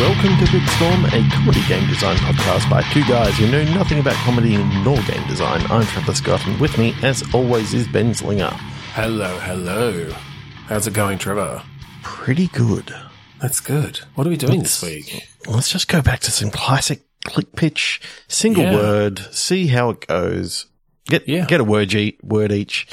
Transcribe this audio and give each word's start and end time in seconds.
welcome 0.00 0.36
to 0.44 0.52
Big 0.52 0.66
Storm, 0.70 1.04
a 1.06 1.28
comedy 1.30 1.60
game 1.68 1.86
design 1.88 2.16
podcast 2.16 2.68
by 2.70 2.82
two 2.92 3.02
guys 3.04 3.36
who 3.38 3.50
know 3.50 3.62
nothing 3.74 3.98
about 4.00 4.14
comedy 4.24 4.56
nor 4.82 4.96
game 5.02 5.26
design. 5.28 5.60
I'm 5.70 5.84
Trevor 5.86 6.14
Scott, 6.14 6.46
and 6.46 6.58
with 6.60 6.76
me, 6.78 6.94
as 7.02 7.22
always, 7.34 7.74
is 7.74 7.86
Ben 7.88 8.14
Slinger. 8.14 8.50
Hello, 8.94 9.38
hello. 9.40 10.10
How's 10.66 10.86
it 10.86 10.94
going, 10.94 11.18
Trevor? 11.18 11.62
Pretty 12.02 12.48
good. 12.48 12.94
That's 13.40 13.60
good. 13.60 13.98
What 14.14 14.26
are 14.26 14.30
we 14.30 14.36
doing 14.36 14.60
this 14.62 14.82
week? 14.82 15.22
Let's 15.46 15.70
just 15.70 15.88
go 15.88 16.02
back 16.02 16.20
to 16.20 16.30
some 16.30 16.50
classic 16.50 17.02
click 17.24 17.54
pitch, 17.54 18.00
single 18.28 18.64
Yeah. 18.64 18.74
word, 18.74 19.18
see 19.34 19.66
how 19.68 19.90
it 19.90 20.06
goes. 20.06 20.66
Get 21.06 21.28
Yeah. 21.28 21.44
get 21.46 21.60
a 21.60 21.64
word, 21.64 21.92
e- 21.94 22.18
word 22.22 22.52
each, 22.52 22.86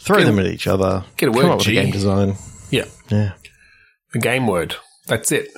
throw 0.00 0.16
Get 0.18 0.22
a- 0.24 0.30
them 0.30 0.38
at 0.40 0.46
each 0.46 0.66
other. 0.66 1.04
get 1.16 1.28
a 1.28 1.32
come 1.32 1.42
word 1.42 1.50
up 1.52 1.58
with 1.58 1.66
G. 1.66 1.74
game 1.74 1.90
design. 1.90 2.36
Yeah, 2.70 2.84
Yeah. 3.08 3.32
the 4.12 4.18
game 4.18 4.46
word. 4.46 4.76
That's 5.06 5.32
it. 5.32 5.48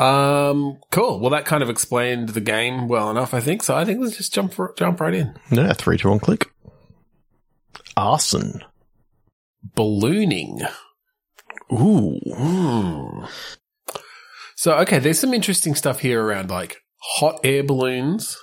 Um, 0.00 0.78
cool. 0.90 1.20
Well, 1.20 1.30
that 1.30 1.44
kind 1.44 1.62
of 1.62 1.68
explained 1.68 2.30
the 2.30 2.40
game 2.40 2.88
well 2.88 3.10
enough, 3.10 3.34
I 3.34 3.40
think. 3.40 3.62
So 3.62 3.76
I 3.76 3.84
think 3.84 4.00
let's 4.00 4.16
just 4.16 4.32
jump 4.32 4.58
r- 4.58 4.72
jump 4.76 5.00
right 5.00 5.14
in. 5.14 5.34
Yeah, 5.50 5.72
three, 5.74 5.98
two, 5.98 6.08
one, 6.08 6.18
click. 6.20 6.50
Arson. 7.96 8.62
Ballooning. 9.74 10.62
Ooh. 11.72 12.18
Hmm. 12.34 13.24
So 14.56 14.74
okay, 14.78 14.98
there's 14.98 15.18
some 15.18 15.34
interesting 15.34 15.74
stuff 15.74 16.00
here 16.00 16.22
around 16.22 16.50
like 16.50 16.78
hot 16.96 17.40
air 17.44 17.62
balloons 17.62 18.36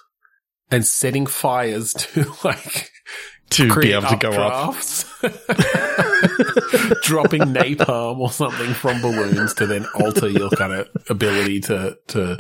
and 0.72 0.86
setting 0.86 1.26
fires 1.26 1.94
to 1.94 2.32
like 2.44 2.92
To 3.52 3.80
be 3.80 3.94
able 3.94 4.08
to 4.10 4.18
go 4.18 4.32
up. 4.32 4.76
dropping 7.04 7.42
napalm 7.42 8.20
or 8.20 8.32
something 8.32 8.74
from 8.74 9.02
balloons 9.02 9.54
to 9.56 9.66
then 9.68 9.86
alter 9.96 10.28
your 10.30 10.50
kind 10.52 10.74
of 10.74 10.88
ability 11.10 11.60
to 11.62 11.98
to 12.08 12.40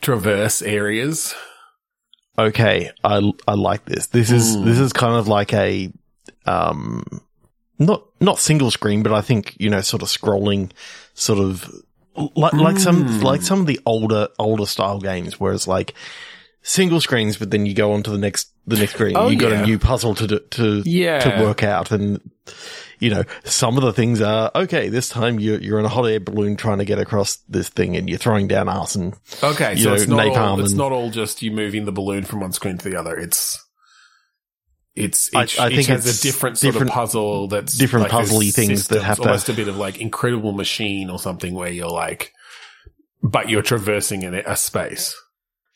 traverse 0.00 0.62
areas. 0.62 1.34
Okay, 2.38 2.90
I 3.04 3.32
I 3.46 3.54
like 3.54 3.84
this. 3.84 4.06
This 4.08 4.30
is 4.30 4.56
Mm. 4.56 4.64
this 4.64 4.78
is 4.78 4.92
kind 4.92 5.14
of 5.16 5.28
like 5.28 5.52
a 5.52 5.92
um 6.46 7.04
not 7.78 8.04
not 8.20 8.38
single 8.38 8.70
screen, 8.70 9.02
but 9.02 9.12
I 9.12 9.20
think 9.20 9.56
you 9.58 9.68
know 9.70 9.80
sort 9.80 10.02
of 10.02 10.08
scrolling, 10.08 10.70
sort 11.14 11.38
of 11.38 11.70
like 12.34 12.52
like 12.54 12.78
some 12.78 13.04
Mm. 13.04 13.22
like 13.22 13.42
some 13.42 13.60
of 13.60 13.66
the 13.66 13.80
older 13.84 14.28
older 14.38 14.66
style 14.66 15.00
games 15.00 15.38
where 15.38 15.52
it's 15.52 15.68
like 15.68 15.94
single 16.62 17.00
screens, 17.00 17.36
but 17.36 17.50
then 17.50 17.66
you 17.66 17.74
go 17.74 17.92
on 17.92 18.02
to 18.04 18.10
the 18.10 18.18
next 18.18 18.52
the 18.66 18.76
next 18.76 18.94
screen. 18.94 19.16
Oh, 19.16 19.28
you 19.28 19.36
got 19.38 19.50
yeah. 19.52 19.62
a 19.62 19.66
new 19.66 19.78
puzzle 19.78 20.14
to 20.16 20.26
do, 20.26 20.38
to 20.52 20.82
Yeah. 20.84 21.18
to 21.20 21.42
work 21.44 21.62
out, 21.62 21.90
and 21.90 22.20
you 22.98 23.10
know 23.10 23.24
some 23.44 23.76
of 23.78 23.82
the 23.82 23.92
things 23.92 24.20
are 24.20 24.50
okay. 24.54 24.88
This 24.88 25.08
time 25.08 25.40
you're 25.40 25.58
you're 25.60 25.78
in 25.78 25.84
a 25.84 25.88
hot 25.88 26.04
air 26.04 26.20
balloon 26.20 26.56
trying 26.56 26.78
to 26.78 26.84
get 26.84 26.98
across 26.98 27.36
this 27.48 27.68
thing, 27.68 27.96
and 27.96 28.08
you're 28.08 28.18
throwing 28.18 28.46
down 28.48 28.68
arson. 28.68 29.14
Okay, 29.42 29.72
You 29.74 29.82
so 29.84 29.88
know, 29.90 29.94
it's 29.94 30.06
not 30.06 30.20
all, 30.28 30.34
napalm 30.36 30.60
it's 30.60 30.70
and- 30.70 30.78
not 30.78 30.92
all 30.92 31.10
just 31.10 31.42
you 31.42 31.50
moving 31.50 31.84
the 31.86 31.92
balloon 31.92 32.24
from 32.24 32.40
one 32.40 32.52
screen 32.52 32.78
to 32.78 32.88
the 32.88 32.96
other. 32.98 33.16
It's 33.16 33.64
it's 34.94 35.30
I- 35.34 35.44
each, 35.44 35.58
I 35.58 35.68
each 35.68 35.74
think 35.76 35.88
has 35.88 36.06
it's 36.06 36.20
a 36.20 36.22
different 36.22 36.58
sort 36.58 36.72
different- 36.74 36.90
of 36.90 36.94
puzzle 36.94 37.48
that's 37.48 37.76
different 37.78 38.10
like 38.12 38.26
puzzly 38.26 38.52
things 38.52 38.88
that 38.88 39.02
have 39.02 39.16
to- 39.16 39.22
almost 39.22 39.48
a 39.48 39.52
bit 39.54 39.68
of 39.68 39.76
like 39.76 39.98
incredible 40.00 40.52
machine 40.52 41.10
or 41.10 41.18
something 41.18 41.54
where 41.54 41.70
you're 41.70 41.88
like, 41.90 42.32
but 43.22 43.48
you're 43.48 43.62
traversing 43.62 44.22
in 44.24 44.34
a 44.34 44.56
space. 44.56 45.14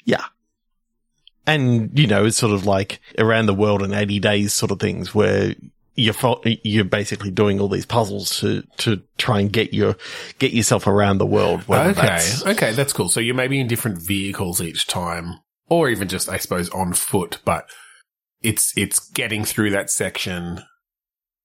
Yeah. 0.05 0.25
And, 1.47 1.97
you 1.99 2.07
know, 2.07 2.25
it's 2.25 2.37
sort 2.39 2.53
of 2.55 2.65
like 2.67 3.01
around 3.19 3.47
the 3.47 3.55
world 3.55 3.83
in 3.83 3.93
80 3.93 4.19
days 4.21 4.55
sort 4.55 4.71
of 4.71 4.81
things 4.81 5.15
where 5.15 5.55
you're, 5.95 6.15
fo- 6.15 6.41
you're 6.45 6.85
basically 6.85 7.31
doing 7.31 7.61
all 7.61 7.69
these 7.69 7.87
puzzles 7.87 8.39
to, 8.41 8.63
to 8.79 9.03
try 9.19 9.41
and 9.41 9.53
get 9.53 9.75
your, 9.75 9.97
get 10.39 10.53
yourself 10.53 10.87
around 10.87 11.19
the 11.19 11.27
world. 11.27 11.61
Okay, 11.91 11.93
that's- 11.93 12.47
okay, 12.47 12.73
that's 12.73 12.93
cool. 12.93 13.09
So 13.11 13.21
you're 13.21 13.35
maybe 13.35 13.61
in 13.61 13.67
different 13.69 13.99
vehicles 13.99 14.61
each 14.63 14.87
time, 14.87 15.41
or 15.69 15.89
even 15.91 16.09
just, 16.09 16.29
I 16.29 16.39
suppose, 16.39 16.69
on 16.71 16.95
foot. 16.95 17.39
But 17.45 17.69
it's 18.43 18.73
it's 18.77 18.99
getting 19.11 19.45
through 19.45 19.71
that 19.71 19.91
section. 19.91 20.63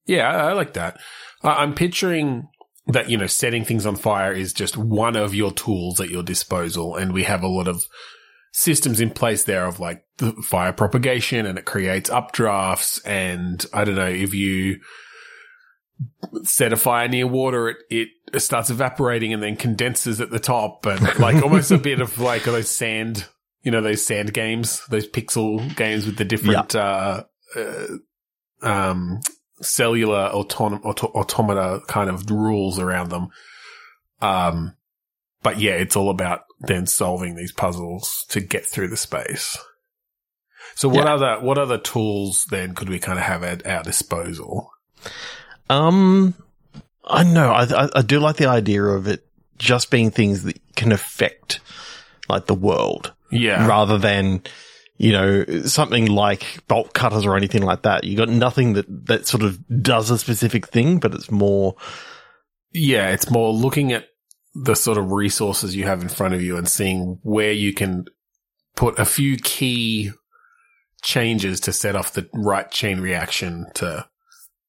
Yeah, 0.05 0.27
I, 0.29 0.49
I 0.49 0.53
like 0.53 0.73
that. 0.73 0.99
I'm 1.43 1.73
picturing 1.75 2.47
that 2.87 3.09
you 3.09 3.17
know 3.17 3.27
setting 3.27 3.63
things 3.63 3.85
on 3.85 3.95
fire 3.95 4.33
is 4.33 4.51
just 4.51 4.75
one 4.75 5.15
of 5.15 5.33
your 5.35 5.51
tools 5.51 5.99
at 6.01 6.09
your 6.09 6.23
disposal, 6.23 6.95
and 6.95 7.13
we 7.13 7.23
have 7.23 7.43
a 7.43 7.47
lot 7.47 7.67
of 7.67 7.83
systems 8.51 8.99
in 8.99 9.09
place 9.11 9.43
there 9.43 9.65
of 9.65 9.79
like 9.79 10.03
the 10.17 10.33
fire 10.43 10.73
propagation, 10.73 11.45
and 11.45 11.57
it 11.57 11.65
creates 11.65 12.09
updrafts. 12.09 12.99
And 13.05 13.65
I 13.73 13.83
don't 13.83 13.95
know 13.95 14.07
if 14.07 14.33
you 14.33 14.79
set 16.43 16.73
a 16.73 16.77
fire 16.77 17.07
near 17.07 17.27
water, 17.27 17.75
it, 17.89 18.09
it 18.33 18.39
starts 18.39 18.69
evaporating 18.69 19.33
and 19.33 19.43
then 19.43 19.55
condenses 19.55 20.21
at 20.21 20.29
the 20.29 20.39
top 20.39 20.85
and 20.85 21.01
like 21.19 21.41
almost 21.43 21.71
a 21.71 21.77
bit 21.77 21.99
of 21.99 22.19
like 22.19 22.43
those 22.43 22.69
sand, 22.69 23.27
you 23.63 23.71
know, 23.71 23.81
those 23.81 24.05
sand 24.05 24.33
games, 24.33 24.85
those 24.87 25.07
pixel 25.07 25.75
games 25.75 26.05
with 26.05 26.17
the 26.17 26.25
different, 26.25 26.75
uh, 26.75 27.23
uh, 27.55 27.87
um, 28.61 29.19
cellular 29.61 30.29
autom- 30.33 30.83
auto- 30.85 31.07
automata 31.07 31.81
kind 31.87 32.09
of 32.09 32.29
rules 32.29 32.79
around 32.79 33.09
them. 33.09 33.27
Um, 34.21 34.75
but 35.41 35.59
yeah, 35.59 35.73
it's 35.73 35.95
all 35.95 36.09
about 36.09 36.41
then 36.61 36.85
solving 36.87 37.35
these 37.35 37.51
puzzles 37.51 38.25
to 38.29 38.39
get 38.39 38.65
through 38.65 38.89
the 38.89 38.97
space. 38.97 39.57
So 40.75 40.87
what 40.89 41.05
Yeah. 41.05 41.13
other, 41.13 41.39
what 41.41 41.57
other 41.57 41.77
tools 41.77 42.45
then 42.49 42.75
could 42.75 42.89
we 42.89 42.99
kind 42.99 43.17
of 43.19 43.25
have 43.25 43.43
at 43.43 43.65
our 43.65 43.83
disposal? 43.83 44.69
Um, 45.69 46.35
I 47.05 47.23
know. 47.23 47.51
I, 47.51 47.63
I, 47.85 47.89
I 47.95 48.01
do 48.01 48.19
like 48.19 48.37
the 48.37 48.47
idea 48.47 48.83
of 48.83 49.07
it 49.07 49.25
just 49.57 49.89
being 49.91 50.11
things 50.11 50.43
that 50.43 50.59
can 50.75 50.91
affect 50.91 51.59
like 52.27 52.45
the 52.45 52.53
world. 52.53 53.13
Yeah. 53.31 53.67
rather 53.67 53.99
than 53.99 54.41
you 54.97 55.11
know 55.11 55.45
something 55.65 56.07
like 56.07 56.67
bolt 56.67 56.93
cutters 56.93 57.25
or 57.25 57.37
anything 57.37 57.61
like 57.61 57.83
that. 57.83 58.03
You 58.03 58.17
got 58.17 58.27
nothing 58.29 58.73
that 58.73 58.85
that 59.05 59.27
sort 59.27 59.43
of 59.43 59.59
does 59.83 60.09
a 60.09 60.17
specific 60.17 60.67
thing, 60.67 60.97
but 60.99 61.13
it's 61.13 61.29
more 61.29 61.75
Yeah, 62.73 63.09
it's 63.11 63.29
more 63.29 63.53
looking 63.53 63.93
at 63.93 64.08
the 64.55 64.75
sort 64.75 64.97
of 64.97 65.11
resources 65.11 65.75
you 65.75 65.83
have 65.85 66.01
in 66.01 66.09
front 66.09 66.33
of 66.33 66.41
you 66.41 66.57
and 66.57 66.67
seeing 66.67 67.19
where 67.23 67.51
you 67.51 67.73
can 67.73 68.05
put 68.75 68.97
a 68.99 69.05
few 69.05 69.37
key 69.37 70.11
changes 71.01 71.59
to 71.61 71.71
set 71.73 71.95
off 71.95 72.13
the 72.13 72.27
right 72.33 72.69
chain 72.71 72.99
reaction 72.99 73.65
to, 73.75 74.05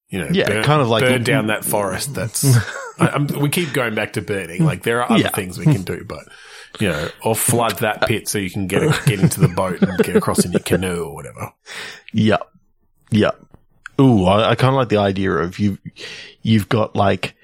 you 0.08 0.18
know, 0.18 0.28
Yeah, 0.30 0.48
burn, 0.48 0.64
kind 0.64 0.82
of 0.82 0.88
like- 0.88 1.02
burn 1.02 1.24
down 1.24 1.48
that 1.48 1.64
forest. 1.64 2.14
That's 2.14 2.44
I, 2.98 3.08
I'm, 3.08 3.26
we 3.26 3.48
keep 3.48 3.72
going 3.72 3.94
back 3.94 4.12
to 4.14 4.22
burning. 4.22 4.64
Like 4.64 4.82
there 4.82 5.02
are 5.02 5.10
other 5.10 5.22
Yeah. 5.22 5.30
things 5.30 5.58
we 5.58 5.64
can 5.64 5.82
do, 5.82 6.04
but 6.04 6.24
you 6.78 6.88
know, 6.88 7.08
or 7.24 7.34
flood 7.34 7.78
that 7.80 8.02
pit 8.06 8.28
so 8.28 8.38
you 8.38 8.50
can 8.50 8.66
get 8.68 8.82
get 9.06 9.18
into 9.20 9.40
the 9.40 9.48
boat 9.48 9.80
and 9.82 9.98
get 10.04 10.14
across 10.14 10.44
in 10.44 10.52
your 10.52 10.60
canoe 10.60 11.04
or 11.04 11.14
whatever. 11.14 11.52
Yep. 12.12 12.42
Yep. 13.10 13.40
Ooh, 14.00 14.24
I, 14.24 14.50
I 14.50 14.54
kind 14.54 14.70
of 14.74 14.76
like 14.76 14.88
the 14.88 14.98
idea 14.98 15.32
of 15.32 15.58
you, 15.58 15.78
you've 16.42 16.68
got 16.68 16.94
like 16.94 17.34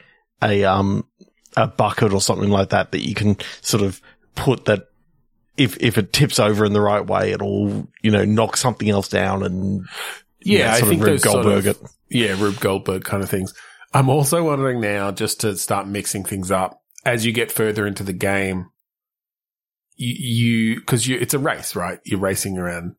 a, 0.43 0.65
um, 0.65 1.07
a 1.57 1.67
bucket 1.67 2.13
or 2.13 2.21
something 2.21 2.51
like 2.51 2.71
that 2.71 2.93
that 2.93 3.07
you 3.07 3.15
can 3.15 3.37
sort 3.63 3.83
of 3.83 4.01
put 4.35 4.67
that 4.67 4.89
if, 5.57 5.77
if 5.81 5.97
it 5.97 6.13
tips 6.13 6.39
over 6.39 6.65
in 6.65 6.73
the 6.73 6.81
right 6.81 7.05
way, 7.05 7.33
it'll, 7.33 7.89
you 8.03 8.11
know, 8.11 8.25
knock 8.25 8.57
something 8.57 8.91
else 8.91 9.09
down 9.09 9.43
and, 9.43 9.87
Yeah, 10.41 10.73
I 10.73 10.81
sort 10.81 10.91
think 10.91 11.03
Rube 11.03 11.11
those 11.13 11.23
sort 11.23 11.45
Goldberg 11.45 11.67
of-. 11.67 11.91
Yeah, 12.11 12.41
Rube 12.41 12.61
Goldberg 12.61 13.05
kind 13.05 13.23
of 13.23 13.31
things. 13.31 13.55
I'm 13.95 14.11
also 14.11 14.45
wondering 14.45 14.81
now, 14.81 15.11
just 15.13 15.41
to 15.41 15.57
start 15.57 15.89
mixing 15.89 16.25
things 16.25 16.51
up, 16.51 16.83
as 17.05 17.25
you 17.25 17.33
get 17.33 17.51
further 17.51 17.87
into 17.87 18.03
the 18.03 18.13
game, 18.13 18.67
you, 19.97 20.75
you 20.75 20.81
cause 20.83 21.07
you, 21.07 21.17
it's 21.19 21.35
a 21.35 21.39
race, 21.39 21.75
right? 21.75 22.01
You're 22.05 22.21
racing 22.21 22.59
around, 22.59 22.97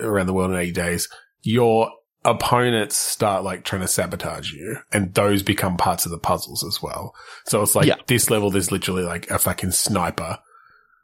around 0.00 0.26
the 0.26 0.32
world 0.32 0.52
in 0.52 0.56
80 0.56 0.72
days. 0.72 1.08
Your 1.42 1.90
opponents 2.24 2.96
start 2.96 3.44
like 3.44 3.64
trying 3.64 3.80
to 3.82 3.88
sabotage 3.88 4.52
you 4.52 4.76
and 4.92 5.14
those 5.14 5.42
become 5.42 5.76
parts 5.76 6.04
of 6.04 6.10
the 6.12 6.18
puzzles 6.18 6.62
as 6.64 6.82
well. 6.82 7.14
So 7.46 7.62
it's 7.62 7.74
like 7.74 7.86
Yeah. 7.86 7.94
this 8.06 8.28
level, 8.30 8.50
there's 8.50 8.70
literally 8.70 9.04
like 9.04 9.30
a 9.30 9.38
fucking 9.38 9.70
sniper 9.72 10.38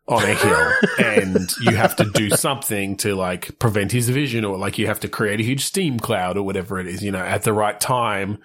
on 0.09 0.23
a 0.23 0.35
hill 0.35 0.73
and 0.99 1.51
you 1.61 1.75
have 1.75 1.97
to 1.97 2.05
do 2.05 2.31
something 2.31 2.97
to 2.99 3.15
like 3.17 3.59
prevent 3.59 3.91
his 3.93 4.09
vision 4.09 4.45
or 4.45 4.57
like 4.59 4.79
you 4.79 4.87
have 4.87 5.01
to 5.01 5.09
create 5.09 5.41
a 5.41 5.43
huge 5.43 5.65
steam 5.65 5.99
cloud 5.99 6.37
or 6.37 6.43
whatever 6.45 6.79
it 6.79 6.87
is, 6.87 7.03
you 7.03 7.11
know, 7.11 7.19
at 7.19 7.43
the 7.43 7.53
right 7.53 7.81
time 7.81 8.39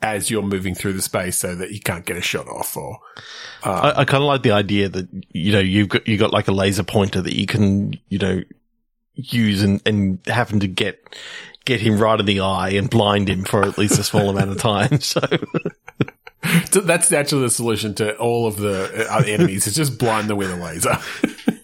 as 0.00 0.30
you're 0.30 0.42
moving 0.42 0.74
through 0.74 0.92
the 0.94 1.02
space 1.02 1.36
so 1.38 1.54
that 1.54 1.70
you 1.70 1.80
can't 1.80 2.06
get 2.06 2.16
a 2.16 2.20
shot 2.22 2.48
off 2.48 2.76
or, 2.76 2.98
uh, 3.64 3.92
I, 3.96 4.00
I 4.00 4.04
kind 4.04 4.22
of 4.22 4.26
like 4.28 4.42
the 4.42 4.50
idea 4.52 4.88
that 4.88 5.06
you 5.30 5.52
know 5.52 5.60
you've 5.60 5.88
got 5.90 6.08
you 6.08 6.16
got 6.18 6.32
like 6.32 6.48
a 6.48 6.52
laser 6.52 6.82
pointer 6.82 7.20
that 7.20 7.36
you 7.36 7.46
can 7.46 7.96
you 8.08 8.18
know 8.18 8.42
use 9.14 9.62
and 9.62 9.80
and 9.86 10.18
happen 10.26 10.58
to 10.60 10.66
get 10.66 11.14
get 11.64 11.80
him 11.80 11.98
right 11.98 12.18
in 12.18 12.26
the 12.26 12.40
eye 12.40 12.70
and 12.70 12.90
blind 12.90 13.28
him 13.28 13.44
for 13.44 13.62
at 13.62 13.78
least 13.78 13.98
a 13.98 14.04
small 14.04 14.30
amount 14.30 14.50
of 14.50 14.58
time. 14.58 15.00
So 15.00 15.20
so 16.70 16.80
that's 16.80 17.12
actually 17.12 17.42
the 17.42 17.50
solution 17.50 17.94
to 17.94 18.16
all 18.16 18.46
of 18.46 18.56
the 18.56 19.06
uh, 19.10 19.22
enemies 19.26 19.66
is 19.66 19.74
just 19.74 19.98
blind 19.98 20.28
them 20.28 20.38
with 20.38 20.50
a 20.50 20.56
laser. 20.56 20.98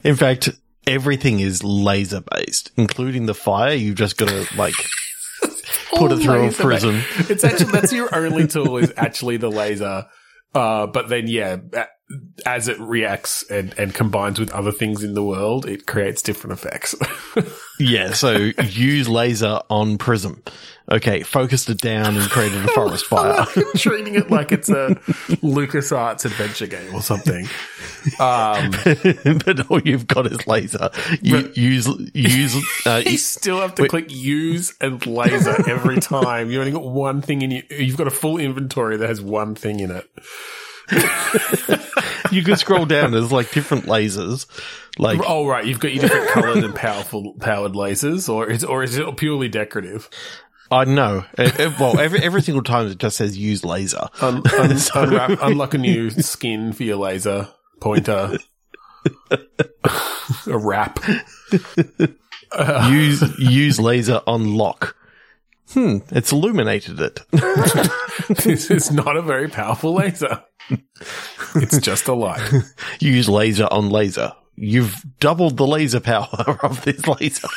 in 0.05 0.17
fact, 0.17 0.50
everything 0.87 1.41
is 1.41 1.65
laser 1.65 2.23
based, 2.33 2.71
including 2.77 3.27
the 3.27 3.35
fire. 3.35 3.75
You've 3.75 3.97
just 3.97 4.17
got 4.17 4.29
to 4.29 4.47
like 4.56 4.75
put 5.91 6.12
it 6.12 6.19
through 6.19 6.49
a 6.49 6.53
prism. 6.53 7.03
It's 7.29 7.44
actually 7.44 7.73
that's 7.73 7.93
your 7.93 8.15
only 8.15 8.47
tool 8.47 8.77
is 8.77 8.93
actually 8.97 9.37
the 9.37 9.51
laser. 9.51 10.06
Uh, 10.55 10.87
but 10.87 11.09
then 11.09 11.27
yeah, 11.27 11.59
as 12.47 12.69
it 12.69 12.79
reacts 12.81 13.49
and, 13.51 13.77
and 13.79 13.94
combines 13.94 14.39
with 14.39 14.51
other 14.53 14.73
things 14.73 15.03
in 15.03 15.15
the 15.15 15.25
world, 15.25 15.67
it 15.67 15.87
creates 15.87 16.23
different 16.23 16.53
effects. 16.53 16.94
Yeah, 17.79 18.13
so 18.13 18.51
use 18.63 19.09
laser 19.09 19.61
on 19.71 19.99
Prism. 19.99 20.43
Okay, 20.91 21.23
focused 21.23 21.69
it 21.69 21.79
down 21.83 22.17
and 22.17 22.31
created 22.31 22.65
a 22.65 22.69
forest 22.69 23.05
fire. 23.11 23.45
I'm 23.55 23.73
treating 23.77 24.15
it 24.15 24.31
like 24.31 24.53
it's 24.53 24.71
a 24.71 24.95
LucasArts 25.43 26.25
adventure 26.25 26.67
game 26.67 26.95
or 26.95 27.03
something. 27.03 27.47
Um, 28.19 28.71
but 29.45 29.71
all 29.71 29.81
you've 29.83 30.07
got 30.07 30.27
is 30.27 30.47
laser. 30.47 30.89
You 31.21 31.53
use 31.55 31.89
use 32.15 32.87
uh, 32.87 33.03
you 33.07 33.19
still 33.19 33.61
have 33.61 33.75
to 33.75 33.87
click 33.87 34.11
use 34.11 34.75
and 34.81 35.05
laser 35.07 35.69
every 35.69 36.01
time. 36.01 36.51
You 36.51 36.61
only 36.61 36.73
got 36.73 36.85
one 36.85 37.21
thing 37.21 37.43
in 37.43 37.51
you. 37.51 37.63
You've 37.71 37.99
got 37.99 38.07
a 38.07 38.13
full 38.13 38.39
inventory 38.39 38.97
that 38.97 39.09
has 39.09 39.21
one 39.21 39.55
thing 39.55 39.81
in 39.81 39.91
it. 39.91 40.11
you 42.31 42.43
can 42.43 42.56
scroll 42.56 42.87
down. 42.87 43.12
There's 43.12 43.32
like 43.32 43.50
different 43.52 43.85
lasers. 43.85 44.46
Like 44.99 45.20
Oh 45.26 45.46
right, 45.46 45.64
you've 45.64 45.81
got 45.81 45.93
your 45.93 46.02
different 46.02 46.31
colored 46.31 46.64
and 46.64 46.75
powerful 46.75 47.35
powered 47.40 47.73
lasers, 47.73 48.29
or 48.29 48.49
is 48.50 48.64
or 48.64 48.82
is 48.82 48.96
it 48.96 49.17
purely 49.17 49.49
decorative? 49.49 50.08
I 50.70 50.85
know. 50.85 51.25
Uh, 51.37 51.50
uh, 51.58 51.73
well, 51.79 51.99
every 51.99 52.20
every 52.20 52.43
single 52.43 52.62
time 52.62 52.88
it 52.88 52.99
just 52.99 53.17
says 53.17 53.37
use 53.38 53.64
laser. 53.64 54.08
Un- 54.20 54.43
un- 54.58 54.76
unwrap, 54.94 55.38
unlock 55.43 55.75
a 55.75 55.79
new 55.79 56.11
skin 56.11 56.73
for 56.73 56.82
your 56.85 56.96
laser 56.96 57.49
pointer. 57.81 58.38
a 59.31 60.58
wrap. 60.58 61.00
Use 62.91 63.38
use 63.38 63.81
laser 63.81 64.20
on 64.26 64.55
lock. 64.56 64.96
Hmm, 65.73 65.99
it's 66.11 66.32
illuminated 66.32 67.00
it. 67.00 67.20
This 68.44 68.70
is 68.70 68.91
not 68.91 69.17
a 69.17 69.23
very 69.23 69.49
powerful 69.49 69.94
laser. 69.94 70.43
It's 71.55 71.79
just 71.79 72.09
a 72.09 72.15
light. 72.15 72.43
You 73.00 73.12
use 73.12 73.29
laser 73.29 73.69
on 73.70 73.91
laser. 73.91 74.32
You've 74.56 75.05
doubled 75.20 75.56
the 75.56 75.67
laser 75.67 76.00
power 76.00 76.59
of 76.62 76.85
this 76.85 77.06
laser. 77.06 77.49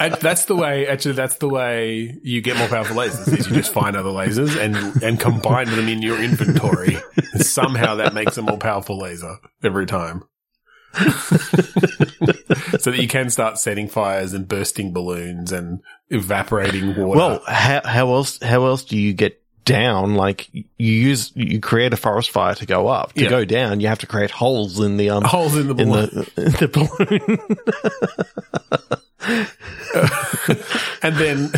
And 0.00 0.14
that's 0.14 0.46
the 0.46 0.56
way. 0.56 0.86
Actually, 0.88 1.14
that's 1.14 1.36
the 1.36 1.48
way 1.48 2.18
you 2.22 2.40
get 2.40 2.56
more 2.58 2.66
powerful 2.68 2.96
lasers. 2.96 3.38
Is 3.38 3.46
you 3.48 3.54
just 3.54 3.72
find 3.72 3.96
other 3.96 4.10
lasers 4.10 4.58
and 4.58 5.02
and 5.04 5.20
combine 5.20 5.70
them 5.70 5.88
in 5.88 6.02
your 6.02 6.20
inventory. 6.20 6.96
And 7.32 7.46
somehow 7.46 7.94
that 7.96 8.12
makes 8.12 8.36
a 8.36 8.42
more 8.42 8.58
powerful 8.58 8.98
laser 8.98 9.36
every 9.62 9.86
time. 9.86 10.24
so 12.78 12.90
that 12.90 12.98
you 13.00 13.08
can 13.08 13.30
start 13.30 13.58
setting 13.58 13.88
fires 13.88 14.32
and 14.32 14.46
bursting 14.48 14.92
balloons 14.92 15.52
and 15.52 15.80
evaporating 16.10 16.94
water. 16.96 17.18
Well, 17.18 17.42
how 17.46 17.80
how 17.84 18.12
else 18.14 18.38
how 18.42 18.64
else 18.66 18.84
do 18.84 18.96
you 18.98 19.12
get 19.12 19.40
down? 19.64 20.14
Like 20.14 20.48
you 20.54 20.64
use 20.78 21.32
you 21.34 21.60
create 21.60 21.92
a 21.92 21.96
forest 21.96 22.30
fire 22.30 22.54
to 22.54 22.66
go 22.66 22.86
up. 22.88 23.12
To 23.14 23.24
Yeah. 23.24 23.30
go 23.30 23.44
down, 23.44 23.80
you 23.80 23.88
have 23.88 23.98
to 24.00 24.06
create 24.06 24.30
holes 24.30 24.78
in 24.80 24.96
the 24.96 25.10
um 25.10 25.24
holes 25.24 25.56
in 25.56 25.66
the 25.68 25.74
in 25.82 25.90
the 25.90 26.30
in 26.36 26.52
the 26.52 26.68
balloon. 26.68 27.38
and 31.02 31.16
then 31.16 31.50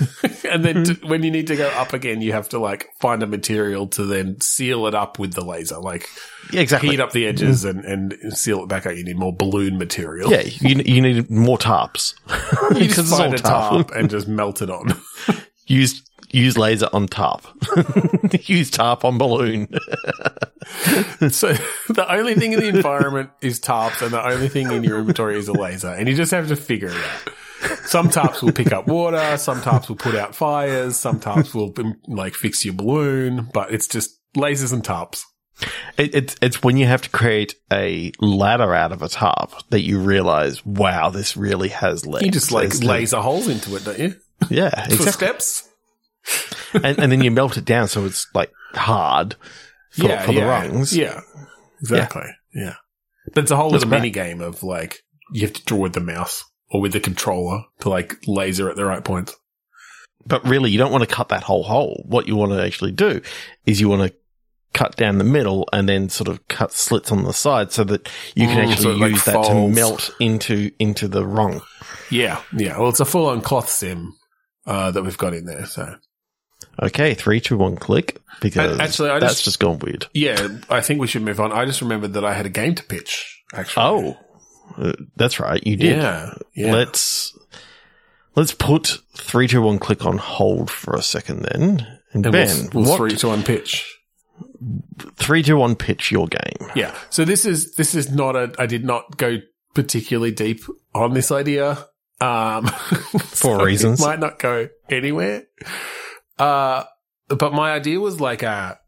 and 0.45 0.65
then 0.65 0.85
to, 0.85 0.95
when 1.07 1.23
you 1.23 1.31
need 1.31 1.47
to 1.49 1.57
go 1.57 1.69
up 1.71 1.93
again, 1.93 2.23
you 2.23 2.33
have 2.33 2.49
to 2.51 2.59
like 2.59 2.89
find 3.01 3.23
a 3.23 3.27
material 3.27 3.87
to 3.87 4.05
then 4.05 4.41
seal 4.41 4.87
it 4.87 4.95
up 4.95 5.19
with 5.19 5.35
the 5.35 5.45
laser, 5.45 5.79
like 5.79 6.09
yeah, 6.53 6.61
exactly. 6.61 6.91
heat 6.91 7.01
up 7.01 7.13
the 7.13 7.27
edges 7.27 7.65
and 7.65 7.85
and 7.85 8.17
seal 8.37 8.63
it 8.63 8.69
back 8.69 8.87
out. 8.87 8.97
You 8.97 9.05
need 9.05 9.19
more 9.19 9.35
balloon 9.35 9.79
material. 9.79 10.31
Yeah, 10.31 10.43
you 10.43 10.83
you 10.85 11.01
need 11.03 11.31
more 11.31 11.59
tarps. 11.59 12.15
you 12.81 12.89
just 12.95 13.17
find 13.17 13.35
a 13.35 13.39
tarp. 13.39 13.89
tarp 13.89 13.91
and 13.93 14.09
just 14.09 14.29
melt 14.29 14.63
it 14.63 14.71
on. 14.71 14.95
Use 15.67 16.03
use 16.31 16.57
laser 16.57 16.89
on 16.93 17.07
tarp. 17.07 17.43
use 18.49 18.71
tarp 18.71 19.05
on 19.05 19.19
balloon. 19.19 19.69
so 21.31 21.53
the 21.89 22.07
only 22.09 22.35
thing 22.35 22.53
in 22.53 22.61
the 22.61 22.69
environment 22.69 23.31
is 23.41 23.61
tarps, 23.61 24.03
and 24.03 24.13
the 24.13 24.27
only 24.27 24.49
thing 24.49 24.71
in 24.71 24.85
your 24.85 24.99
inventory 24.99 25.39
is 25.39 25.49
a 25.49 25.53
laser, 25.53 25.89
and 25.89 26.09
you 26.09 26.15
just 26.15 26.31
have 26.31 26.49
to 26.49 26.57
figure 26.57 26.89
it 26.89 26.97
out. 26.97 27.33
Some 27.85 28.09
tarps 28.09 28.43
will 28.43 28.53
pick 28.53 28.73
up 28.73 28.87
water, 28.87 29.37
some 29.37 29.61
tarps 29.61 29.89
will 29.89 29.97
put 29.97 30.15
out 30.15 30.35
fires, 30.35 30.97
some 30.97 31.19
tarps 31.21 31.55
will 31.55 31.73
um, 31.79 31.97
like 32.07 32.35
fix 32.35 32.65
your 32.65 32.75
balloon, 32.75 33.49
but 33.53 33.73
it's 33.73 33.89
just 33.89 34.19
lasers 34.37 34.73
and 34.73 34.83
tarps. 34.85 35.23
It, 35.97 36.15
it's 36.15 36.37
it's 36.41 36.63
when 36.63 36.77
you 36.77 36.87
have 36.87 37.03
to 37.03 37.11
create 37.11 37.57
a 37.73 38.13
ladder 38.21 38.73
out 38.75 38.93
of 38.93 39.03
a 39.03 39.09
tarp 39.09 39.55
that 39.71 39.81
you 39.81 39.99
realize, 39.99 40.65
wow, 40.65 41.11
this 41.11 41.37
really 41.37 41.71
has 41.71 42.07
legs. 42.07 42.25
You 42.27 42.31
just 42.31 42.53
like 42.53 42.69
There's 42.69 42.81
the- 42.81 42.87
laser 42.87 43.21
holes 43.21 43.49
into 43.49 43.75
it, 43.77 43.85
don't 43.85 43.99
you? 43.99 44.15
yeah, 44.51 44.71
For 44.87 44.93
exactly. 44.95 45.13
steps. 45.13 45.69
and, 46.75 46.99
and 46.99 47.11
then 47.11 47.23
you 47.23 47.31
melt 47.31 47.57
it 47.57 47.65
down 47.65 47.89
so 47.89 48.05
it's 48.05 48.27
like 48.35 48.53
hard 48.75 49.35
for, 49.91 50.09
for 50.19 50.33
the 50.33 50.43
rungs. 50.45 50.97
Yeah, 50.97 51.23
exactly. 51.81 52.27
Yeah, 52.55 52.75
but 53.35 53.43
it's 53.45 53.51
a 53.51 53.57
whole 53.57 53.71
That's 53.71 53.85
little 53.85 53.99
mini 53.99 54.11
game 54.11 54.41
of 54.41 54.63
like 54.63 55.01
you 55.33 55.41
have 55.43 55.55
to 55.55 55.65
draw 55.65 55.79
with 55.79 55.95
the 55.95 56.01
mouse 56.01 56.45
or 56.71 56.81
with 56.81 56.93
the 56.93 57.01
controller 57.01 57.63
to 57.81 57.89
like 57.89 58.17
laser 58.27 58.69
at 58.71 58.77
the 58.77 58.85
right 58.85 59.05
points. 59.05 59.37
But 60.27 60.45
really, 60.47 60.71
you 60.71 60.79
don't 60.79 60.93
want 60.93 61.09
to 61.09 61.15
cut 61.15 61.31
that 61.31 61.43
whole 61.43 61.63
hole. 61.63 62.05
What 62.07 62.29
you 62.29 62.37
want 62.37 62.53
to 62.53 62.63
actually 62.63 62.93
do 62.93 63.23
is 63.65 63.81
you 63.81 63.89
want 63.89 64.11
to 64.11 64.17
cut 64.75 64.97
down 64.97 65.17
the 65.17 65.25
middle 65.25 65.67
and 65.73 65.89
then 65.89 66.11
sort 66.11 66.29
of 66.29 66.47
cut 66.49 66.73
slits 66.73 67.11
on 67.11 67.25
the 67.25 67.33
side 67.33 67.73
so 67.73 67.83
that 67.85 68.07
you 68.35 68.47
can 68.47 68.59
Mm, 68.59 68.71
actually 68.71 68.83
so 68.83 68.91
it, 68.91 68.99
like, 68.99 69.11
use 69.13 69.25
that 69.25 69.45
to 69.45 69.69
melt 69.69 70.15
into 70.21 70.71
into 70.79 71.09
the 71.09 71.27
rung. 71.27 71.63
Yeah, 72.11 72.43
yeah. 72.53 72.79
Well, 72.79 72.91
it's 72.91 73.01
a 73.01 73.07
full 73.07 73.27
on 73.27 73.41
cloth 73.41 73.71
sim 73.71 74.15
uh, 74.67 74.91
that 74.91 75.03
we've 75.03 75.17
got 75.19 75.33
in 75.33 75.47
there. 75.47 75.65
So 75.65 75.95
Okay, 76.83 77.15
three, 77.15 77.41
two, 77.41 77.57
one, 77.57 77.77
click. 77.77 78.21
Because 78.41 78.79
actually, 78.79 79.11
I 79.11 79.19
that's 79.19 79.35
just- 79.35 79.45
just 79.45 79.59
gone 79.61 79.79
weird. 79.81 80.07
yeah, 80.13 80.47
I 80.69 80.81
think 80.81 81.01
we 81.01 81.07
should 81.07 81.23
move 81.23 81.41
on. 81.41 81.51
I 81.53 81.65
just 81.65 81.81
remembered 81.81 82.13
that 82.13 82.25
I 82.25 82.35
had 82.35 82.47
a 82.47 82.51
game 82.51 82.75
to 82.77 82.85
pitch. 82.85 83.43
Actually, 83.55 83.83
Oh, 83.83 84.19
uh, 84.77 84.93
that's 85.17 85.41
right. 85.41 85.65
You 85.67 85.77
did. 85.77 85.97
yeah, 85.97 86.35
yeah. 86.55 86.73
Let's 86.73 87.37
let's 88.35 88.53
put 88.53 88.99
three, 89.17 89.49
two, 89.49 89.63
one, 89.63 89.79
click 89.79 90.05
on 90.05 90.19
hold 90.19 90.71
for 90.71 90.95
a 90.95 91.03
second. 91.03 91.43
Then, 91.43 91.87
and, 92.13 92.27
and 92.27 92.33
Ben, 92.33 92.69
we'll, 92.73 92.85
we'll 92.85 92.97
three 92.97 93.17
to 93.17 93.29
one 93.29 93.43
pitch. 93.43 93.99
three, 95.17 95.43
two, 95.43 95.57
one, 95.57 95.77
pitch 95.77 96.11
your 96.11 96.27
game. 96.27 96.71
Yeah. 96.75 96.95
So 97.11 97.25
this 97.25 97.45
is 97.45 97.75
this 97.75 97.95
is 97.95 98.11
not 98.11 98.37
a. 98.37 98.53
I 98.59 98.67
did 98.67 98.85
not 98.85 99.17
go 99.17 99.39
particularly 99.75 100.33
deep 100.33 100.61
on 100.95 101.15
this 101.15 101.31
idea. 101.31 101.87
Um, 102.21 102.67
For 102.67 103.59
so 103.59 103.65
reasons. 103.65 104.01
might 104.01 104.19
not 104.19 104.39
go 104.39 104.69
anywhere. 104.91 105.45
Uh, 106.39 106.85
but 107.29 107.53
my 107.53 107.73
idea 107.73 108.01
was 108.01 108.21
like 108.21 108.43
a, 108.43 108.79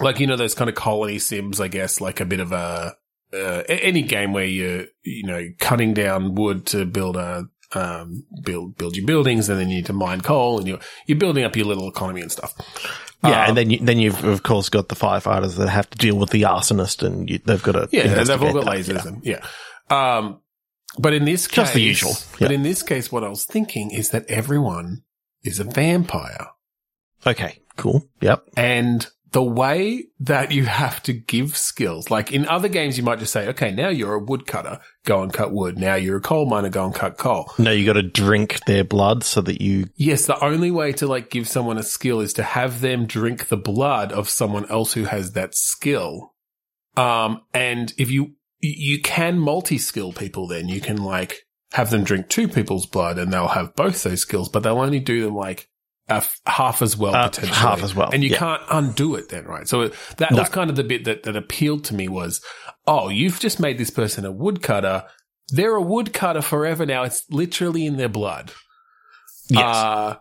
like 0.00 0.20
you 0.20 0.26
know 0.26 0.36
those 0.36 0.54
kind 0.54 0.68
of 0.68 0.74
colony 0.74 1.18
sims, 1.18 1.60
I 1.60 1.68
guess, 1.68 2.00
like 2.00 2.20
a 2.20 2.24
bit 2.26 2.40
of 2.40 2.52
a 2.52 2.96
uh, 3.34 3.62
any 3.68 4.02
game 4.02 4.32
where 4.32 4.44
you're, 4.44 4.84
you 5.02 5.24
know 5.24 5.42
cutting 5.58 5.94
down 5.94 6.34
wood 6.34 6.66
to 6.66 6.84
build 6.84 7.16
a 7.16 7.46
um 7.74 8.24
build 8.44 8.76
build 8.76 8.96
your 8.96 9.06
buildings, 9.06 9.48
and 9.48 9.58
then 9.58 9.68
you 9.70 9.76
need 9.76 9.86
to 9.86 9.92
mine 9.92 10.20
coal, 10.20 10.58
and 10.58 10.66
you're 10.68 10.80
you're 11.06 11.18
building 11.18 11.44
up 11.44 11.56
your 11.56 11.66
little 11.66 11.88
economy 11.88 12.20
and 12.20 12.30
stuff. 12.32 12.54
Yeah, 13.24 13.42
Um, 13.44 13.48
and 13.50 13.56
then 13.56 13.70
you, 13.70 13.78
then 13.78 13.98
you've 13.98 14.24
of 14.24 14.42
course 14.42 14.68
got 14.68 14.88
the 14.88 14.96
firefighters 14.96 15.56
that 15.56 15.68
have 15.68 15.88
to 15.90 15.98
deal 15.98 16.16
with 16.16 16.30
the 16.30 16.42
arsonist, 16.42 17.02
and 17.06 17.30
you, 17.30 17.38
they've 17.38 17.62
got 17.62 17.72
to 17.72 17.88
Yeah, 17.92 18.22
they've 18.24 18.42
all 18.42 18.52
got 18.52 18.64
that, 18.64 18.70
lasers 18.74 19.04
yeah. 19.04 19.08
and 19.08 19.24
yeah. 19.90 20.16
Um, 20.18 20.40
but 20.98 21.14
in 21.14 21.24
this 21.24 21.46
case, 21.46 21.56
Just 21.56 21.74
the 21.74 21.80
usual, 21.82 22.12
But 22.38 22.52
in 22.52 22.62
this 22.64 22.82
case, 22.82 23.10
what 23.10 23.24
I 23.24 23.28
was 23.28 23.44
thinking 23.44 23.92
is 23.92 24.10
that 24.10 24.26
everyone 24.26 25.04
is 25.42 25.58
a 25.60 25.64
vampire, 25.64 26.48
Okay, 27.26 27.60
cool. 27.76 28.06
Yep. 28.20 28.42
and 28.56 29.06
the 29.32 29.42
way 29.42 30.04
that 30.20 30.52
you 30.52 30.66
have 30.66 31.02
to 31.04 31.12
give 31.12 31.56
skills, 31.56 32.10
like 32.10 32.32
in 32.32 32.46
other 32.46 32.68
games, 32.68 32.98
you 32.98 33.02
might 33.02 33.18
just 33.18 33.32
say, 33.32 33.48
"Okay, 33.48 33.70
now 33.70 33.88
you're 33.88 34.14
a 34.14 34.22
woodcutter, 34.22 34.78
go 35.04 35.22
and 35.22 35.32
cut 35.32 35.52
wood. 35.52 35.78
Now 35.78 35.94
you're 35.94 36.18
a 36.18 36.20
coal 36.20 36.46
miner, 36.46 36.68
go 36.68 36.84
and 36.84 36.94
cut 36.94 37.16
coal." 37.16 37.52
No, 37.58 37.70
you 37.70 37.86
got 37.86 37.94
to 37.94 38.02
drink 38.02 38.64
their 38.66 38.84
blood 38.84 39.24
so 39.24 39.40
that 39.40 39.60
you. 39.60 39.88
Yes, 39.96 40.26
the 40.26 40.42
only 40.44 40.70
way 40.70 40.92
to 40.92 41.06
like 41.06 41.30
give 41.30 41.48
someone 41.48 41.78
a 41.78 41.82
skill 41.82 42.20
is 42.20 42.34
to 42.34 42.42
have 42.42 42.80
them 42.80 43.06
drink 43.06 43.48
the 43.48 43.56
blood 43.56 44.12
of 44.12 44.28
someone 44.28 44.68
else 44.70 44.92
who 44.92 45.04
has 45.04 45.32
that 45.32 45.54
skill. 45.54 46.34
Um, 46.96 47.40
and 47.54 47.92
if 47.96 48.10
you, 48.10 48.34
you 48.60 49.00
can 49.00 49.38
multi-skill 49.38 50.12
people 50.12 50.46
then 50.46 50.68
you 50.68 50.78
can 50.78 51.02
like 51.02 51.46
have 51.72 51.88
them 51.88 52.04
drink 52.04 52.28
two 52.28 52.48
people's 52.48 52.86
blood 52.86 53.18
and 53.18 53.32
they'll 53.32 53.48
have 53.48 53.74
both 53.74 54.02
those 54.02 54.20
skills, 54.20 54.48
but 54.48 54.62
they'll 54.62 54.78
only 54.78 55.00
do 55.00 55.24
them 55.24 55.34
like 55.34 55.68
f- 56.08 56.40
half 56.46 56.82
as 56.82 56.96
well 56.96 57.14
Uh, 57.14 57.28
potentially. 57.28 57.56
half 57.58 57.82
as 57.82 57.94
well, 57.94 58.10
And 58.12 58.22
you 58.24 58.30
yeah. 58.30 58.38
can't 58.38 58.62
undo 58.70 59.14
it 59.14 59.28
then, 59.28 59.44
right? 59.44 59.66
So 59.68 59.88
that 60.18 60.32
No. 60.32 60.38
was 60.40 60.48
kind 60.48 60.68
of 60.70 60.76
the 60.76 60.84
bit 60.84 61.04
that, 61.04 61.22
that 61.24 61.36
appealed 61.36 61.84
to 61.86 61.94
me 61.94 62.08
was, 62.08 62.40
oh, 62.86 63.08
you've 63.08 63.38
just 63.40 63.58
made 63.60 63.78
this 63.78 63.90
person 63.90 64.24
a 64.24 64.32
woodcutter. 64.32 65.04
They're 65.48 65.74
a 65.76 65.82
woodcutter 65.82 66.42
forever 66.42 66.84
now. 66.86 67.02
It's 67.04 67.24
literally 67.30 67.86
in 67.86 67.96
their 67.96 68.08
blood. 68.08 68.52
Yes. 69.48 69.62
Uh, 69.76 70.16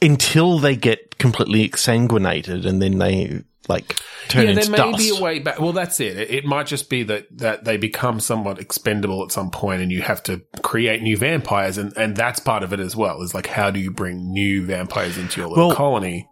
Until 0.00 0.58
they 0.58 0.76
get 0.76 1.18
completely 1.18 1.68
exsanguinated 1.68 2.64
and 2.66 2.80
then 2.80 2.98
they 2.98 3.42
like 3.68 4.00
turn 4.28 4.44
yeah, 4.44 4.50
into 4.50 4.62
there 4.62 4.70
may 4.70 4.92
dust. 4.92 4.98
be 4.98 5.16
a 5.16 5.20
way 5.22 5.38
back. 5.38 5.60
Well, 5.60 5.72
that's 5.72 6.00
it. 6.00 6.16
it. 6.16 6.30
It 6.30 6.44
might 6.44 6.66
just 6.66 6.88
be 6.90 7.02
that 7.04 7.26
that 7.38 7.64
they 7.64 7.76
become 7.76 8.18
somewhat 8.20 8.58
expendable 8.58 9.22
at 9.24 9.30
some 9.32 9.50
point, 9.50 9.82
and 9.82 9.92
you 9.92 10.02
have 10.02 10.22
to 10.24 10.42
create 10.62 11.02
new 11.02 11.16
vampires, 11.16 11.78
and 11.78 11.96
and 11.96 12.16
that's 12.16 12.40
part 12.40 12.62
of 12.62 12.72
it 12.72 12.80
as 12.80 12.96
well. 12.96 13.22
Is 13.22 13.34
like 13.34 13.46
how 13.46 13.70
do 13.70 13.78
you 13.78 13.90
bring 13.90 14.32
new 14.32 14.64
vampires 14.66 15.18
into 15.18 15.40
your 15.40 15.48
little 15.48 15.68
Well- 15.68 15.76
colony? 15.76 16.28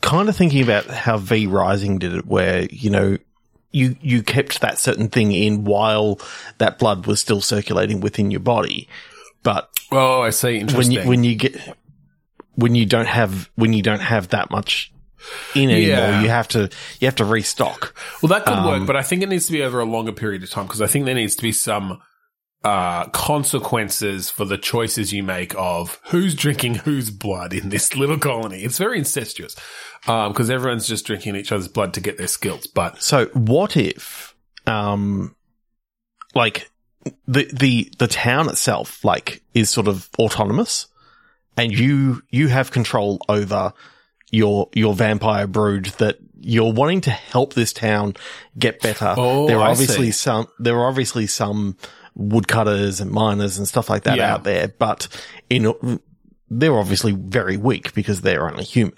kind 0.00 0.30
of 0.30 0.36
thinking 0.36 0.62
about 0.62 0.86
how 0.86 1.18
V 1.18 1.46
Rising 1.46 1.98
did 1.98 2.14
it, 2.14 2.24
where 2.26 2.62
you 2.70 2.88
know 2.90 3.18
you 3.70 3.96
you 4.00 4.22
kept 4.22 4.60
that 4.62 4.78
certain 4.78 5.08
thing 5.08 5.32
in 5.32 5.64
while 5.64 6.18
that 6.58 6.78
blood 6.78 7.06
was 7.06 7.20
still 7.20 7.40
circulating 7.42 8.00
within 8.00 8.30
your 8.30 8.40
body. 8.40 8.88
But 9.42 9.68
Oh, 9.92 10.22
I 10.22 10.30
see. 10.30 10.64
when 10.64 10.90
you 10.90 11.02
when 11.02 11.22
you 11.24 11.34
get 11.34 11.76
when 12.54 12.74
you 12.74 12.86
don't 12.86 13.08
have 13.08 13.50
when 13.56 13.72
you 13.74 13.82
don't 13.82 14.00
have 14.00 14.28
that 14.28 14.50
much 14.50 14.90
in 15.54 15.70
anymore, 15.70 15.96
Yeah. 15.96 16.22
you 16.22 16.28
have 16.28 16.48
to 16.48 16.68
you 17.00 17.06
have 17.06 17.16
to 17.16 17.24
restock. 17.24 17.94
Well, 18.22 18.28
that 18.30 18.44
could 18.44 18.54
Um, 18.58 18.66
work, 18.66 18.86
but 18.86 18.96
I 18.96 19.02
think 19.02 19.22
it 19.22 19.28
needs 19.28 19.46
to 19.46 19.52
be 19.52 19.62
over 19.62 19.80
a 19.80 19.84
longer 19.84 20.12
period 20.12 20.42
of 20.42 20.50
time 20.50 20.66
because 20.66 20.80
I 20.82 20.86
think 20.86 21.04
there 21.04 21.14
needs 21.14 21.36
to 21.36 21.42
be 21.42 21.52
some 21.52 22.00
uh, 22.64 23.04
consequences 23.08 24.30
for 24.30 24.46
the 24.46 24.56
choices 24.56 25.12
you 25.12 25.22
make 25.22 25.54
of 25.58 26.00
who's 26.06 26.34
drinking 26.34 26.76
whose 26.76 27.10
blood 27.10 27.52
in 27.52 27.68
this 27.68 27.94
little 27.94 28.16
colony. 28.16 28.62
It's 28.64 28.78
very 28.78 28.96
incestuous 28.96 29.54
because 30.06 30.48
everyone's 30.48 30.88
just 30.88 31.04
drinking 31.04 31.36
each 31.36 31.52
other's 31.52 31.68
blood 31.68 31.92
to 31.94 32.00
get 32.00 32.16
their 32.16 32.26
skills. 32.26 32.66
But 32.66 33.02
So 33.02 33.26
what 33.34 33.76
if, 33.76 34.34
um, 34.66 35.36
like 36.34 36.70
the 37.26 37.46
the 37.52 37.92
the 37.98 38.08
town 38.08 38.48
itself, 38.48 39.04
like, 39.04 39.42
is 39.52 39.68
sort 39.68 39.86
of 39.88 40.08
autonomous, 40.18 40.86
and 41.58 41.70
you 41.70 42.22
you 42.30 42.48
have 42.48 42.70
control 42.70 43.20
over 43.28 43.74
your 44.34 44.68
your 44.74 44.94
vampire 44.94 45.46
brood 45.46 45.86
that 45.98 46.18
you're 46.40 46.72
wanting 46.72 47.00
to 47.02 47.10
help 47.10 47.54
this 47.54 47.72
town 47.72 48.14
get 48.58 48.80
better. 48.80 49.14
Oh, 49.16 49.46
there 49.46 49.58
are 49.58 49.68
I 49.68 49.70
obviously 49.70 50.06
see. 50.06 50.12
some 50.12 50.46
there 50.58 50.76
are 50.78 50.86
obviously 50.88 51.26
some 51.26 51.76
woodcutters 52.14 53.00
and 53.00 53.10
miners 53.10 53.58
and 53.58 53.66
stuff 53.66 53.88
like 53.88 54.04
that 54.04 54.18
Yeah. 54.18 54.34
out 54.34 54.44
there, 54.44 54.68
but 54.68 55.08
in 55.48 55.72
they're 56.50 56.78
obviously 56.78 57.12
very 57.12 57.56
weak 57.56 57.94
because 57.94 58.20
they're 58.20 58.48
only 58.48 58.64
human. 58.64 58.94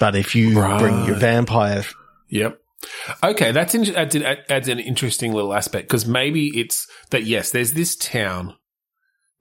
But 0.00 0.16
if 0.16 0.34
you 0.34 0.54
bring 0.54 1.04
your 1.04 1.12
Right. 1.12 1.20
vampire 1.20 1.84
Yep. 2.30 2.58
Okay, 3.22 3.52
that's 3.52 3.74
in, 3.74 3.94
adds, 3.96 4.14
an, 4.14 4.22
adds 4.48 4.68
an 4.68 4.78
interesting 4.78 5.32
little 5.32 5.52
aspect 5.52 5.88
because 5.88 6.06
maybe 6.06 6.58
it's 6.58 6.86
that 7.10 7.24
yes, 7.24 7.50
there's 7.50 7.72
this 7.72 7.96
town. 7.96 8.54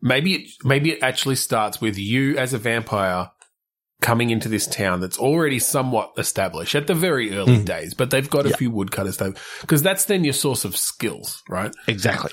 Maybe 0.01 0.34
it, 0.36 0.51
maybe 0.63 0.91
it 0.91 1.00
actually 1.01 1.36
starts 1.36 1.79
with 1.82 1.98
you 1.98 2.38
as 2.38 2.53
a 2.53 2.58
vampire 2.58 3.29
coming 4.01 4.30
into 4.30 4.48
this 4.48 4.68
town 4.68 5.00
that's 5.00 5.18
already 5.18 5.58
somewhat 5.60 6.12
established 6.18 6.75
at 6.75 6.86
the 6.88 6.94
very 6.94 7.36
early 7.36 7.58
Mm. 7.58 7.66
days, 7.66 7.94
but 7.94 8.12
they've 8.12 8.30
got 8.30 8.46
a 8.46 8.56
few 8.56 8.70
woodcutters 8.70 9.18
though, 9.18 9.34
because 9.62 9.82
that's 9.82 10.06
then 10.06 10.24
your 10.24 10.34
source 10.34 10.66
of 10.66 10.77
skills, 10.77 11.42
right? 11.50 11.72
Exactly. 11.88 12.32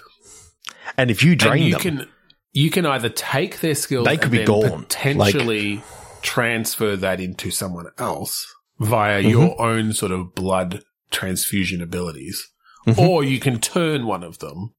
And 0.99 1.11
if 1.11 1.23
you 1.23 1.35
drain 1.37 1.63
you 1.63 1.73
them, 1.73 1.81
can 1.81 2.09
you 2.53 2.71
can 2.71 2.87
either 2.87 3.09
take 3.09 3.61
their 3.61 3.75
skills, 3.75 4.05
They 4.07 4.17
could 4.17 4.25
and 4.33 4.33
be 4.33 4.45
gone. 4.45 4.83
potentially 4.83 5.83
transfer 6.23 6.97
that 6.97 7.19
into 7.21 7.51
someone 7.51 7.87
else 7.99 8.47
via 8.79 9.21
Mm-hmm. 9.21 9.29
your 9.31 9.61
own 9.61 9.93
sort 9.93 10.13
of 10.13 10.35
blood 10.35 10.83
transfusion 11.11 11.81
abilities, 11.83 12.47
Mhm. 12.87 12.99
or 12.99 13.25
you 13.25 13.41
can 13.41 13.59
turn 13.59 14.07
one 14.07 14.23
of 14.23 14.39
them 14.39 14.75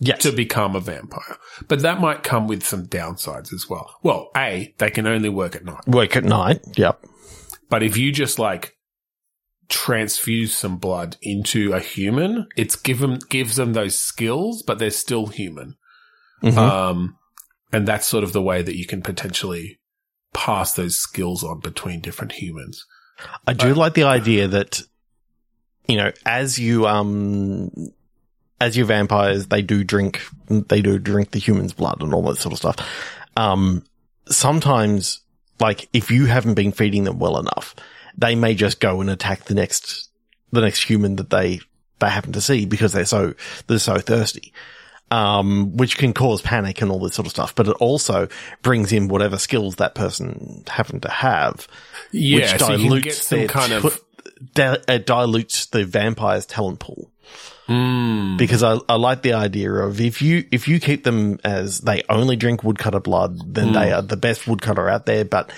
yes, 0.00 0.22
to 0.22 0.32
become 0.32 0.74
a 0.74 0.80
vampire. 0.80 1.36
But 1.68 1.80
that 1.82 2.00
might 2.00 2.22
come 2.24 2.48
with 2.48 2.64
some 2.64 2.86
downsides 2.86 3.52
as 3.52 3.68
well. 3.70 3.94
Well, 4.02 4.30
a 4.36 4.74
they 4.78 4.90
can 4.90 5.06
only 5.06 5.28
work 5.28 5.54
at 5.54 5.64
night, 5.64 5.86
work 5.86 6.16
at 6.16 6.24
night. 6.24 6.60
Yep. 6.76 7.04
but 7.68 7.82
if 7.82 7.96
you 7.96 8.10
just 8.10 8.38
like 8.38 8.76
transfuse 9.68 10.52
some 10.52 10.76
blood 10.78 11.16
into 11.22 11.72
a 11.72 11.80
human, 11.80 12.48
it's 12.56 12.74
give 12.76 12.98
them 12.98 13.18
gives 13.28 13.56
them 13.56 13.72
those 13.72 13.96
skills, 13.98 14.62
but 14.62 14.78
they're 14.78 14.90
still 14.90 15.26
human. 15.28 15.76
Mhm. 16.42 16.56
Um, 16.56 17.16
and 17.72 17.86
that's 17.86 18.06
sort 18.06 18.24
of 18.24 18.32
the 18.32 18.42
way 18.42 18.62
that 18.62 18.76
you 18.76 18.86
can 18.86 19.00
potentially 19.02 19.78
pass 20.32 20.72
those 20.72 20.98
skills 20.98 21.44
on 21.44 21.60
between 21.60 22.00
different 22.00 22.32
humans. 22.32 22.84
I 23.46 23.52
do 23.52 23.74
like 23.74 23.94
the 23.94 24.04
idea 24.04 24.48
that 24.48 24.82
you 25.86 25.96
know, 25.96 26.12
as 26.24 26.58
you 26.58 26.86
um, 26.86 27.70
as 28.60 28.76
your 28.76 28.86
vampires, 28.86 29.46
they 29.46 29.62
do 29.62 29.82
drink, 29.82 30.20
they 30.48 30.82
do 30.82 30.98
drink 30.98 31.30
the 31.30 31.38
human's 31.38 31.72
blood 31.72 32.02
and 32.02 32.12
all 32.12 32.22
that 32.24 32.36
sort 32.36 32.52
of 32.52 32.58
stuff. 32.58 32.76
Um, 33.36 33.84
sometimes, 34.28 35.20
like 35.58 35.88
if 35.92 36.10
you 36.10 36.26
haven't 36.26 36.54
been 36.54 36.72
feeding 36.72 37.04
them 37.04 37.18
well 37.18 37.38
enough, 37.38 37.74
they 38.16 38.34
may 38.34 38.54
just 38.54 38.80
go 38.80 39.00
and 39.00 39.10
attack 39.10 39.44
the 39.44 39.54
next 39.54 40.08
the 40.52 40.60
next 40.60 40.82
human 40.82 41.16
that 41.16 41.30
they 41.30 41.60
they 42.00 42.08
happen 42.08 42.32
to 42.32 42.40
see 42.40 42.66
because 42.66 42.92
they're 42.92 43.04
so 43.04 43.34
they're 43.66 43.78
so 43.78 43.98
thirsty. 43.98 44.52
Um, 45.12 45.76
which 45.76 45.98
can 45.98 46.12
cause 46.12 46.40
panic 46.40 46.80
and 46.80 46.88
all 46.92 47.00
this 47.00 47.14
sort 47.14 47.26
of 47.26 47.32
stuff, 47.32 47.52
but 47.56 47.66
it 47.66 47.74
also 47.80 48.28
brings 48.62 48.92
in 48.92 49.08
whatever 49.08 49.38
skills 49.38 49.74
that 49.76 49.96
person 49.96 50.62
happened 50.68 51.02
to 51.02 51.10
have, 51.10 51.66
Yeah, 52.12 52.36
which 52.36 52.60
so 52.60 52.70
you 52.74 52.76
can 52.76 52.78
dilutes 52.78 53.04
get 53.04 53.14
some 53.14 53.38
their 53.40 53.48
kind 53.48 53.72
of 53.72 54.00
di- 54.54 54.78
it 54.86 55.06
dilutes 55.06 55.66
the 55.66 55.84
vampire's 55.84 56.46
talent 56.46 56.78
pool 56.78 57.10
mm, 57.70 58.36
because 58.36 58.62
I, 58.62 58.78
I 58.88 58.96
like 58.96 59.22
the 59.22 59.34
idea 59.34 59.72
of 59.72 60.00
if 60.00 60.20
you 60.20 60.44
if 60.50 60.68
you 60.68 60.80
keep 60.80 61.04
them 61.04 61.38
as 61.44 61.80
they 61.80 62.02
only 62.08 62.36
drink 62.36 62.64
woodcutter 62.64 63.00
blood, 63.00 63.54
then 63.54 63.72
they 63.72 63.92
are 63.92 64.02
the 64.02 64.16
best 64.16 64.46
woodcutter 64.46 64.88
out 64.88 65.06
there. 65.06 65.24
But 65.24 65.50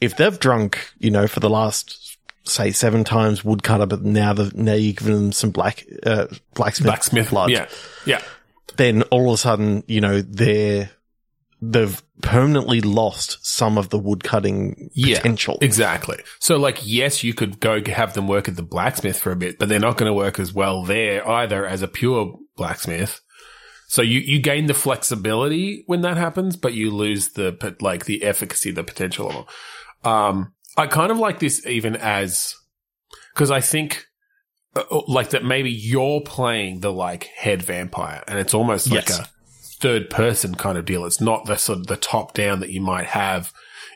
if 0.00 0.16
they've 0.16 0.38
drunk, 0.38 0.92
you 0.98 1.10
know, 1.10 1.26
for 1.26 1.40
the 1.40 1.48
last 1.48 2.18
say 2.44 2.72
seven 2.72 3.04
times 3.04 3.44
woodcutter, 3.44 3.86
but 3.86 4.02
now 4.02 4.32
the 4.32 4.50
now 4.54 4.74
you're 4.74 4.94
giving 4.94 5.14
them 5.14 5.32
some 5.32 5.50
black 5.50 5.86
uh, 6.04 6.26
blacksmith, 6.54 6.86
blacksmith 6.86 7.30
blood, 7.30 7.50
Yeah, 7.50 7.68
yeah, 8.04 8.20
then 8.76 9.02
all 9.04 9.28
of 9.28 9.34
a 9.34 9.38
sudden, 9.38 9.84
you 9.86 10.00
know, 10.00 10.20
they're 10.20 10.90
they've 11.64 12.02
permanently 12.22 12.80
lost 12.80 13.38
some 13.46 13.78
of 13.78 13.90
the 13.90 13.98
woodcutting 13.98 14.90
Yeah, 14.94 15.18
potential. 15.18 15.58
exactly. 15.60 16.18
So, 16.40 16.56
like, 16.56 16.80
yes, 16.82 17.22
you 17.22 17.34
could 17.34 17.60
go 17.60 17.80
have 17.84 18.14
them 18.14 18.26
work 18.26 18.48
at 18.48 18.56
the 18.56 18.64
blacksmith 18.64 19.18
for 19.20 19.30
a 19.30 19.36
bit, 19.36 19.60
but 19.60 19.68
they're 19.68 19.78
not 19.78 19.96
going 19.96 20.10
to 20.10 20.14
work 20.14 20.40
as 20.40 20.52
well 20.52 20.82
there 20.82 21.26
either 21.26 21.64
as 21.64 21.80
a 21.80 21.88
pure 21.88 22.36
blacksmith. 22.56 23.20
So 23.86 24.02
you, 24.02 24.18
you 24.18 24.40
gain 24.40 24.66
the 24.66 24.74
flexibility 24.74 25.84
when 25.86 26.00
that 26.00 26.16
happens, 26.16 26.56
but 26.56 26.74
you 26.74 26.90
lose 26.90 27.30
the, 27.34 27.76
like, 27.80 28.06
the 28.06 28.24
efficacy, 28.24 28.72
the 28.72 28.82
potential. 28.82 29.48
Um, 30.02 30.54
I 30.76 30.88
kind 30.88 31.12
of 31.12 31.18
like 31.18 31.38
this 31.38 31.64
even 31.66 31.94
as, 31.94 32.54
cause 33.34 33.52
I 33.52 33.60
think, 33.60 34.06
uh, 34.74 34.82
like 35.06 35.30
that 35.30 35.44
maybe 35.44 35.70
you're 35.70 36.22
playing 36.22 36.80
the, 36.80 36.92
like, 36.92 37.24
head 37.36 37.62
vampire 37.62 38.24
and 38.26 38.38
it's 38.40 38.54
almost 38.54 38.90
like 38.90 39.10
a 39.10 39.28
third 39.82 40.08
person 40.08 40.54
kind 40.54 40.78
of 40.78 40.84
deal. 40.86 41.04
It's 41.04 41.20
not 41.20 41.44
the 41.44 41.56
sort 41.56 41.80
of 41.80 41.86
the 41.88 41.96
top 41.96 42.32
down 42.32 42.60
that 42.60 42.70
you 42.70 42.80
might 42.80 43.06
have 43.06 43.52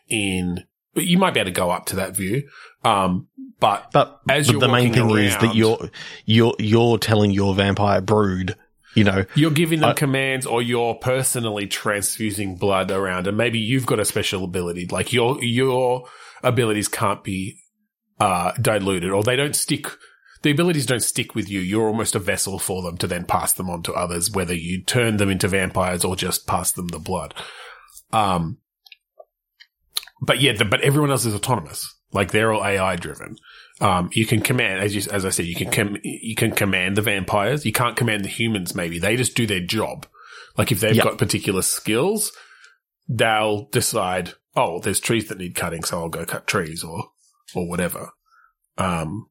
in, 0.09 0.64
you 0.95 1.16
might 1.16 1.33
be 1.33 1.40
able 1.40 1.49
to 1.49 1.52
go 1.55 1.71
up 1.71 1.87
to 1.87 1.97
that 1.97 2.14
view. 2.14 2.49
Um, 2.85 3.28
but 3.59 3.90
But 3.93 4.21
As 4.28 4.47
the, 4.47 4.52
you're 4.52 4.61
the 4.61 4.69
main 4.69 4.93
thing 4.93 5.09
is 5.16 5.37
that 5.38 5.55
you're 5.55 5.90
you're 6.26 6.55
you're 6.59 6.99
telling 6.99 7.31
your 7.31 7.55
vampire 7.55 8.00
brood, 8.02 8.55
you 8.95 9.05
know, 9.05 9.25
You're 9.35 9.50
giving 9.50 9.81
them 9.81 9.90
I- 9.90 9.95
commands 9.95 10.45
or 10.45 10.61
you're 10.61 10.95
personally 10.95 11.66
transfusing 11.66 12.57
blood 12.57 12.90
around 12.90 13.26
and 13.26 13.37
maybe 13.37 13.59
you've 13.59 13.87
got 13.87 13.99
a 13.99 14.05
special 14.05 14.45
ability. 14.45 14.88
Like 14.90 15.12
your 15.12 15.43
your 15.43 16.07
abilities 16.43 16.88
can't 16.88 17.25
be 17.25 17.59
uh 18.21 18.52
diluted 18.61 19.11
or 19.11 19.23
they 19.23 19.37
don't 19.37 19.57
stick 19.57 19.87
the 20.47 20.53
abilities 20.53 20.87
don't 20.87 21.03
stick 21.03 21.35
with 21.35 21.50
you. 21.50 21.61
You're 21.61 21.88
almost 21.88 22.15
a 22.15 22.19
vessel 22.21 22.59
for 22.59 22.83
them 22.83 22.97
to 22.99 23.07
then 23.07 23.25
pass 23.25 23.53
them 23.53 23.69
on 23.69 23.83
to 23.83 23.93
others, 23.93 24.31
whether 24.31 24.55
you 24.55 24.83
turn 24.83 25.17
them 25.17 25.29
into 25.31 25.49
vampires 25.49 26.05
or 26.05 26.17
just 26.17 26.47
pass 26.47 26.73
them 26.73 26.88
the 26.88 26.99
blood. 26.99 27.35
Um 28.12 28.59
but 30.23 30.41
yeah, 30.41 30.53
the, 30.53 30.65
but 30.65 30.81
everyone 30.81 31.11
else 31.11 31.26
is 31.26 31.35
autonomous. 31.35 31.93
Like 32.12 32.31
they're 32.31 32.53
all 32.53 32.65
AI 32.65 32.97
driven. 32.97 33.37
Um, 33.81 34.09
you 34.12 34.25
can 34.25 34.41
command, 34.41 34.81
as 34.81 34.95
you, 34.95 35.03
as 35.12 35.26
I 35.26 35.31
said, 35.31 35.45
you 35.45 35.55
can 35.55 35.71
com- 35.71 35.99
you 36.03 36.35
can 36.35 36.53
command 36.53 36.97
the 36.97 37.03
vampires. 37.03 37.67
You 37.67 37.73
can't 37.73 37.97
command 37.97 38.25
the 38.25 38.29
humans. 38.31 38.75
Maybe 38.75 38.99
they 38.99 39.17
just 39.17 39.37
do 39.37 39.47
their 39.47 39.61
job. 39.61 40.07
Like 40.57 40.73
if 40.73 40.81
they've 40.81 40.97
Yep. 40.97 41.05
got 41.05 41.19
particular 41.19 41.61
skills, 41.61 42.33
they'll 43.09 43.67
decide, 43.67 44.33
oh, 44.55 44.81
there's 44.81 45.00
trees 45.00 45.29
that 45.29 45.38
need 45.38 45.55
cutting, 45.55 45.85
so 45.85 46.00
I'll 46.00 46.09
go 46.09 46.25
cut 46.25 46.47
trees 46.47 46.83
or 46.83 47.11
or 47.55 47.69
whatever. 47.69 48.11
Um, 48.79 49.26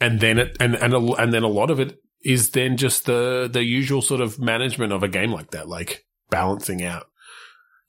and 0.00 0.20
then 0.20 0.38
it 0.38 0.56
and 0.60 0.74
and 0.74 0.92
a, 0.92 0.98
and 1.14 1.32
then 1.32 1.42
a 1.42 1.48
lot 1.48 1.70
of 1.70 1.80
it 1.80 1.98
is 2.22 2.50
then 2.50 2.76
just 2.76 3.06
the 3.06 3.48
the 3.52 3.64
usual 3.64 4.02
sort 4.02 4.20
of 4.20 4.38
management 4.38 4.92
of 4.92 5.02
a 5.02 5.08
game 5.08 5.30
like 5.30 5.50
that, 5.50 5.68
like 5.68 6.06
balancing 6.30 6.82
out 6.82 7.06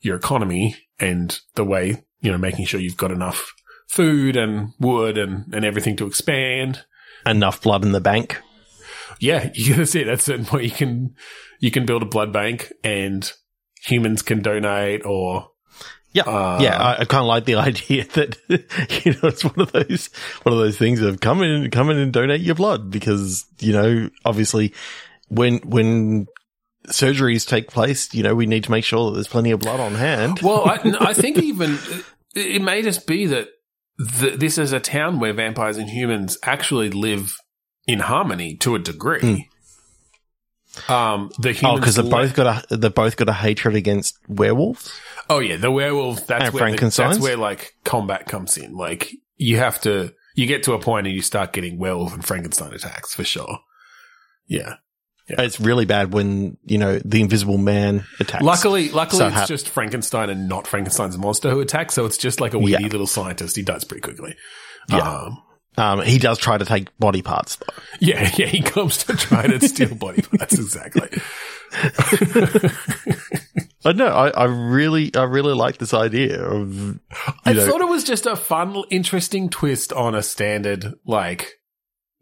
your 0.01 0.15
economy 0.15 0.75
and 0.99 1.39
the 1.55 1.63
way 1.63 2.03
you 2.21 2.31
know 2.31 2.37
making 2.37 2.65
sure 2.65 2.79
you've 2.79 2.97
got 2.97 3.11
enough 3.11 3.53
food 3.87 4.35
and 4.35 4.71
wood 4.79 5.17
and 5.17 5.53
and 5.53 5.65
everything 5.65 5.95
to 5.95 6.07
expand. 6.07 6.85
enough 7.25 7.61
blood 7.61 7.83
in 7.83 7.91
the 7.91 8.01
bank. 8.01 8.41
Yeah, 9.19 9.49
you 9.53 9.73
that's 9.75 9.95
it. 9.95 10.07
That's 10.07 10.25
certain 10.25 10.45
point 10.45 10.65
you 10.65 10.71
can 10.71 11.15
you 11.59 11.71
can 11.71 11.85
build 11.85 12.03
a 12.03 12.07
blood 12.07 12.31
bank 12.31 12.71
and 12.83 13.31
humans 13.81 14.21
can 14.21 14.41
donate 14.41 15.05
or 15.05 15.49
Yeah, 16.15 16.23
Uh, 16.23 16.59
yeah. 16.61 16.81
I, 16.81 17.01
I 17.01 17.05
kind 17.05 17.21
of 17.21 17.27
like 17.27 17.43
the 17.43 17.55
idea 17.69 18.05
that 18.05 18.37
you 19.05 19.11
know 19.11 19.27
it's 19.27 19.43
one 19.43 19.59
of 19.59 19.71
those 19.73 20.07
one 20.43 20.53
of 20.53 20.59
those 20.59 20.77
things 20.77 21.01
of 21.01 21.19
come 21.19 21.43
in, 21.43 21.69
come 21.69 21.89
in 21.89 21.97
and 21.97 22.13
donate 22.13 22.39
your 22.41 22.55
blood 22.55 22.89
because 22.89 23.45
you 23.59 23.73
know 23.73 24.09
obviously 24.23 24.73
when 25.27 25.57
when 25.59 26.27
surgeries 26.87 27.45
take 27.45 27.67
place, 27.67 28.13
you 28.13 28.23
know 28.23 28.33
we 28.33 28.45
need 28.45 28.63
to 28.63 28.71
make 28.71 28.85
sure 28.85 29.09
that 29.09 29.15
there's 29.15 29.27
plenty 29.27 29.51
of 29.51 29.59
blood 29.59 29.81
on 29.81 29.95
hand. 29.95 30.39
Well, 30.41 30.63
I, 30.65 30.79
I 31.09 31.13
think 31.13 31.37
even 31.37 31.77
it, 32.33 32.61
may 32.61 32.81
just 32.81 33.07
be 33.07 33.25
that 33.25 33.49
th- 34.19 34.39
this 34.39 34.57
is 34.57 34.71
a 34.71 34.79
town 34.79 35.19
where 35.19 35.33
vampires 35.33 35.77
and 35.77 35.89
humans 35.89 36.37
actually 36.43 36.91
live 36.91 37.37
in 37.87 37.99
harmony 37.99 38.55
to 38.57 38.75
a 38.75 38.79
degree. 38.79 39.49
Um, 40.89 41.31
the 41.39 41.51
humans 41.53 41.77
Oh, 41.77 41.79
because 41.79 41.95
they've 41.95 42.09
both 42.09 42.33
got 42.35 42.65
a 42.71 42.75
they've 42.77 42.93
both 42.93 43.17
got 43.17 43.29
a 43.29 43.33
hatred 43.33 43.75
against 43.75 44.17
werewolves. 44.27 44.91
Oh 45.29 45.39
yeah, 45.39 45.57
the 45.57 45.71
werewolf. 45.71 46.27
That's 46.27 46.45
And 46.45 46.53
where 46.53 46.71
the, 46.75 46.93
that's 46.95 47.19
where 47.19 47.37
like 47.37 47.73
combat 47.83 48.27
comes 48.27 48.57
in. 48.57 48.73
Like 48.75 49.11
you 49.37 49.57
have 49.57 49.81
to, 49.81 50.13
you 50.35 50.45
get 50.47 50.63
to 50.63 50.73
a 50.73 50.79
point 50.79 51.07
and 51.07 51.15
you 51.15 51.21
start 51.21 51.51
getting 51.53 51.77
werewolf 51.79 52.13
and 52.13 52.23
Frankenstein 52.23 52.73
attacks 52.73 53.13
for 53.15 53.23
sure. 53.23 53.59
Yeah. 54.47 54.75
It's 55.27 55.59
really 55.59 55.85
bad 55.85 56.13
when 56.13 56.57
you 56.65 56.77
know 56.77 56.99
the 57.03 57.19
Invisible 57.21 57.57
Man 57.57 58.05
attacks. 58.19 58.43
Luckily, 58.43 58.89
luckily, 58.89 59.19
So 59.21 59.27
it's 59.27 59.35
ha- 59.35 59.45
just 59.47 59.67
Frankenstein 59.69 60.29
and 60.29 60.47
not 60.47 60.67
Frankenstein's 60.67 61.17
monster 61.17 61.49
who 61.49 61.61
attacks. 61.61 61.95
So 61.95 62.05
it's 62.05 62.17
just 62.17 62.39
like 62.39 62.53
a 62.53 62.59
weedy 62.59 62.83
Yeah. 62.83 62.89
little 62.89 63.07
scientist. 63.07 63.55
He 63.55 63.63
dies 63.63 63.83
pretty 63.85 64.01
quickly. 64.01 64.35
Yeah. 64.87 64.99
Um, 64.99 65.41
um, 65.77 66.01
he 66.01 66.17
does 66.17 66.37
try 66.37 66.57
to 66.57 66.65
take 66.65 66.97
body 66.97 67.21
parts. 67.21 67.57
Though. 67.57 67.67
yeah, 67.99 68.29
yeah. 68.37 68.47
He 68.47 68.61
comes 68.61 68.97
to 69.05 69.15
try 69.15 69.47
to 69.47 69.67
steal 69.67 69.95
body 69.95 70.21
parts. 70.21 70.53
Exactly. 70.53 71.09
I 73.83 73.91
know. 73.91 74.07
I, 74.07 74.29
I 74.29 74.45
really, 74.45 75.13
I 75.13 75.23
really 75.23 75.53
like 75.53 75.77
this 75.77 75.93
idea 75.93 76.41
of. 76.43 76.99
I 77.45 77.53
know, 77.53 77.67
thought 77.67 77.81
it 77.81 77.89
was 77.89 78.03
just 78.03 78.25
a 78.25 78.35
fun, 78.35 78.83
interesting 78.89 79.49
twist 79.49 79.93
on 79.93 80.15
a 80.15 80.23
standard 80.23 80.93
like 81.05 81.59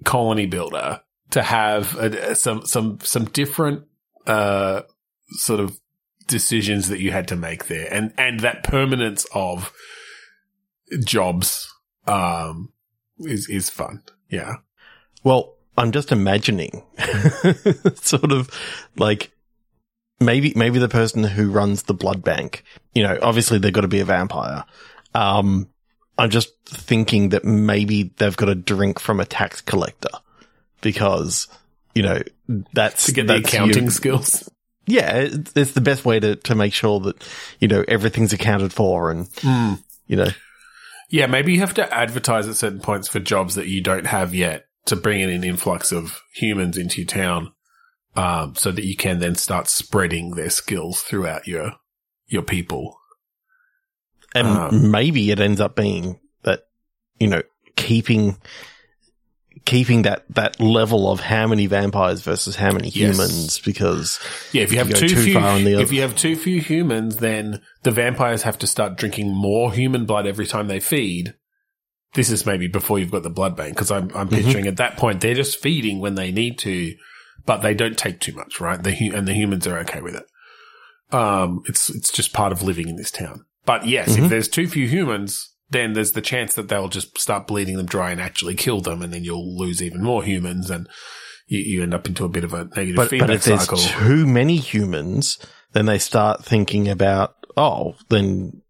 colony 0.03 0.45
builder 0.45 1.01
to 1.31 1.41
have 1.41 1.95
a, 1.97 2.35
some 2.35 2.65
some 2.65 2.99
some 3.01 3.25
different 3.25 3.83
uh 4.27 4.81
sort 5.29 5.59
of 5.59 5.79
decisions 6.27 6.89
that 6.89 6.99
you 6.99 7.11
had 7.11 7.27
to 7.29 7.35
make 7.35 7.67
there, 7.67 7.87
and 7.91 8.13
and 8.17 8.41
that 8.41 8.63
permanence 8.63 9.25
of 9.33 9.71
jobs 11.05 11.71
um 12.07 12.72
is 13.25 13.47
is 13.49 13.69
fun. 13.69 14.03
Yeah. 14.29 14.55
Well, 15.23 15.55
I'm 15.77 15.91
just 15.91 16.11
imagining, 16.11 16.83
sort 17.95 18.31
of 18.31 18.49
like 18.97 19.31
maybe 20.19 20.53
maybe 20.55 20.79
the 20.79 20.89
person 20.89 21.23
who 21.23 21.49
runs 21.51 21.83
the 21.83 21.93
blood 21.93 22.23
bank. 22.23 22.63
You 22.93 23.03
know, 23.03 23.17
obviously 23.21 23.57
they've 23.59 23.73
got 23.73 23.81
to 23.81 23.87
be 23.87 23.99
a 24.01 24.05
vampire. 24.05 24.65
Um, 25.15 25.69
I'm 26.17 26.29
just 26.29 26.49
thinking 26.65 27.29
that 27.29 27.43
maybe 27.43 28.11
they've 28.17 28.35
got 28.37 28.47
to 28.47 28.55
drink 28.55 28.99
from 28.99 29.19
a 29.19 29.25
tax 29.25 29.61
collector 29.61 30.09
because 30.81 31.47
you 31.95 32.03
know 32.03 32.21
that's 32.73 33.05
To 33.07 33.13
get 33.13 33.27
the 33.27 33.35
accounting 33.37 33.83
your- 33.83 33.91
skills. 33.91 34.49
yeah, 34.85 35.15
it's, 35.17 35.53
it's 35.55 35.71
the 35.71 35.81
best 35.81 36.05
way 36.05 36.19
to 36.19 36.35
to 36.35 36.55
make 36.55 36.73
sure 36.73 36.99
that 37.01 37.23
you 37.59 37.67
know 37.67 37.83
everything's 37.87 38.33
accounted 38.33 38.73
for 38.73 39.09
and 39.11 39.27
you 40.07 40.15
know 40.17 40.27
Yeah, 41.13 41.27
maybe 41.27 41.53
you 41.53 41.59
have 41.59 41.75
to 41.75 41.93
advertise 41.93 42.47
at 42.47 42.55
certain 42.55 42.79
points 42.79 43.07
for 43.07 43.19
jobs 43.19 43.53
that 43.53 43.67
you 43.67 43.81
don't 43.81 44.07
have 44.07 44.33
yet 44.33 44.65
to 44.87 44.95
bring 44.95 45.21
in 45.21 45.29
an 45.29 45.43
influx 45.43 45.91
of 45.91 46.23
humans 46.33 46.75
into 46.75 47.01
your 47.01 47.07
town, 47.07 47.53
um, 48.15 48.55
so 48.55 48.71
that 48.71 48.83
you 48.83 48.95
can 48.95 49.19
then 49.19 49.35
start 49.35 49.67
spreading 49.67 50.31
their 50.31 50.49
skills 50.49 51.01
throughout 51.01 51.47
your 51.47 51.73
your 52.25 52.41
people. 52.41 52.97
And 54.33 54.47
Um, 54.47 54.89
maybe 54.89 55.29
it 55.29 55.39
ends 55.39 55.61
up 55.61 55.75
being 55.75 56.19
that, 56.45 56.61
you 57.19 57.27
know, 57.27 57.43
keeping, 57.75 58.37
keeping 59.65 60.01
that, 60.03 60.25
that 60.29 60.59
level 60.59 61.09
of 61.11 61.19
how 61.21 61.47
many 61.47 61.65
vampires 61.67 62.21
versus 62.21 62.55
how 62.57 62.71
many 62.71 62.89
Yes. 62.89 62.95
humans 63.15 63.59
because, 63.59 64.19
Yeah, 64.51 64.63
if 64.63 64.71
you 64.71 64.77
have 64.79 64.89
you 64.89 64.95
too, 64.95 65.07
too 65.09 65.23
few, 65.23 65.33
the 65.39 65.79
if 65.81 65.91
you 65.91 66.01
have 66.01 66.15
too 66.15 66.35
few 66.35 66.59
humans, 66.59 67.17
then 67.17 67.61
the 67.83 67.91
vampires 67.91 68.43
have 68.43 68.57
to 68.59 68.67
start 68.67 68.97
drinking 68.97 69.33
more 69.33 69.71
human 69.73 70.05
blood 70.05 70.27
every 70.27 70.45
time 70.47 70.67
they 70.67 70.79
feed. 70.79 71.33
This 72.13 72.29
is 72.29 72.45
maybe 72.45 72.67
before 72.67 72.99
you've 72.99 73.09
got 73.11 73.23
the 73.23 73.29
blood 73.29 73.55
bank 73.55 73.73
because 73.75 73.89
I'm 73.89 74.11
I'm 74.15 74.27
Mm-hmm. 74.29 74.35
picturing 74.35 74.67
at 74.67 74.77
that 74.77 74.97
point 74.97 75.21
they're 75.21 75.33
just 75.33 75.57
feeding 75.59 75.99
when 75.99 76.15
they 76.15 76.31
need 76.31 76.59
to, 76.59 76.93
but 77.45 77.61
they 77.61 77.73
don't 77.73 77.97
take 77.97 78.19
too 78.19 78.33
much, 78.33 78.59
right? 78.59 78.81
The 78.83 78.93
hu- 78.93 79.13
and 79.15 79.27
the 79.27 79.33
humans 79.33 79.65
are 79.65 79.79
okay 79.79 80.01
with 80.01 80.15
it. 80.15 80.25
Um, 81.15 81.61
it's 81.67 81.89
it's 81.89 82.11
just 82.11 82.33
part 82.33 82.51
of 82.51 82.61
living 82.63 82.87
in 82.89 82.95
this 82.97 83.11
town. 83.11 83.45
But 83.65 83.87
yes, 83.87 84.09
Mhm. 84.17 84.23
if 84.25 84.29
there's 84.29 84.47
too 84.47 84.67
few 84.67 84.87
humans, 84.87 85.49
then 85.73 85.93
there's 85.93 86.13
the 86.13 86.21
chance 86.21 86.55
that 86.55 86.69
they'll 86.69 86.87
just 86.87 87.17
start 87.17 87.47
bleeding 87.47 87.77
them 87.77 87.85
dry 87.85 88.11
and 88.11 88.21
actually 88.21 88.55
kill 88.55 88.81
them, 88.81 89.01
and 89.01 89.13
then 89.13 89.23
you'll 89.23 89.57
lose 89.57 89.81
even 89.81 90.01
more 90.01 90.23
humans, 90.23 90.69
and 90.69 90.87
you, 91.47 91.59
you 91.59 91.83
end 91.83 91.93
up 91.93 92.07
into 92.07 92.25
a 92.25 92.29
bit 92.29 92.43
of 92.43 92.53
a 92.53 92.65
negative 92.75 92.95
but, 92.95 93.09
feedback 93.09 93.27
but 93.27 93.35
if 93.35 93.43
there's 93.43 93.67
too 93.67 94.25
many 94.25 94.57
humans, 94.57 95.37
then 95.73 95.85
they 95.85 95.99
start 95.99 96.43
thinking 96.43 96.87
about, 96.87 97.35
oh, 97.57 97.95
then, 98.09 98.61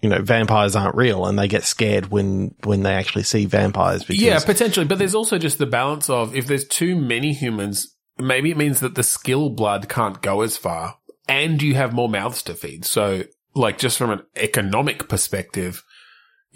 you 0.00 0.08
know, 0.08 0.20
vampires 0.22 0.74
aren't 0.74 0.96
real 0.96 1.26
and 1.26 1.38
they 1.38 1.48
get 1.48 1.64
scared 1.64 2.10
when, 2.10 2.54
when 2.64 2.82
they 2.82 2.94
actually 2.94 3.22
see 3.22 3.46
vampires 3.46 4.04
because, 4.04 4.22
Yeah, 4.22 4.40
potentially. 4.40 4.86
But 4.86 4.98
there's 4.98 5.14
also 5.14 5.38
just 5.38 5.58
the 5.58 5.66
balance 5.66 6.08
of 6.10 6.34
if 6.34 6.46
there's 6.46 6.66
too 6.66 6.96
many 6.96 7.32
humans, 7.32 7.96
maybe 8.18 8.50
it 8.50 8.56
means 8.56 8.80
that 8.80 8.94
the 8.94 9.02
skill 9.02 9.50
blood 9.50 9.88
can't 9.88 10.20
go 10.22 10.42
as 10.42 10.56
far 10.56 10.96
and 11.28 11.62
you 11.62 11.74
have 11.74 11.92
more 11.92 12.08
mouths 12.08 12.42
to 12.44 12.54
feed. 12.54 12.84
So 12.84 13.24
like 13.54 13.78
just 13.78 13.98
from 13.98 14.10
an 14.10 14.22
economic 14.36 15.08
perspective, 15.08 15.84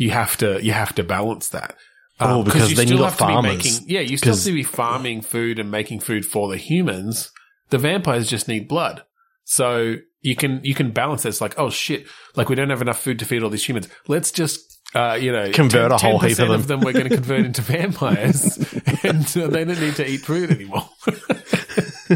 you 0.03 0.11
have 0.11 0.37
to, 0.39 0.63
you 0.65 0.73
have 0.73 0.95
to 0.97 1.05
balance 1.05 1.49
that. 1.51 1.75
Oh, 2.21 2.41
Um, 2.41 2.45
because 2.45 2.75
then 2.75 2.89
you 2.89 2.99
got 2.99 3.17
to 3.19 3.25
be 3.27 3.33
farmers. 3.33 3.57
making, 3.65 3.89
yeah, 3.89 4.01
you 4.01 4.17
still 4.17 4.35
have 4.35 4.45
to 4.45 4.53
be 4.53 4.63
farming 4.63 5.23
food 5.23 5.59
and 5.59 5.71
making 5.71 6.01
food 6.01 6.25
for 6.27 6.49
the 6.49 6.57
humans. 6.57 7.31
The 7.71 7.79
vampires 7.79 8.29
just 8.29 8.49
need 8.49 8.69
blood. 8.69 9.03
So 9.45 9.97
you 10.21 10.37
can, 10.37 10.61
you 10.63 10.75
can 10.75 10.91
balance 10.93 11.23
this 11.25 11.41
like, 11.41 11.59
oh 11.59 11.71
shit, 11.71 12.07
like 12.37 12.49
we 12.49 12.55
don't 12.55 12.71
have 12.71 12.83
enough 12.83 13.01
food 13.01 13.19
to 13.21 13.25
feed 13.25 13.43
all 13.43 13.51
these 13.51 13.65
humans. 13.69 13.89
Let's 14.07 14.31
just, 14.31 14.61
uh, 14.95 15.15
you 15.21 15.33
know, 15.33 15.51
Convert 15.53 15.91
a 15.91 15.97
whole 15.97 16.19
heap 16.21 16.39
of 16.39 16.49
10% 16.49 16.55
of 16.55 16.67
them 16.69 16.81
we're 16.81 16.93
going 16.93 17.09
to 17.09 17.15
convert 17.15 17.45
into 17.47 17.63
vampires 17.77 18.57
and 19.03 19.25
uh, 19.37 19.49
they 19.49 19.65
don't 19.65 19.81
need 19.81 19.97
to 19.97 20.09
eat 20.09 20.21
food 20.21 20.51
anymore. 20.51 20.89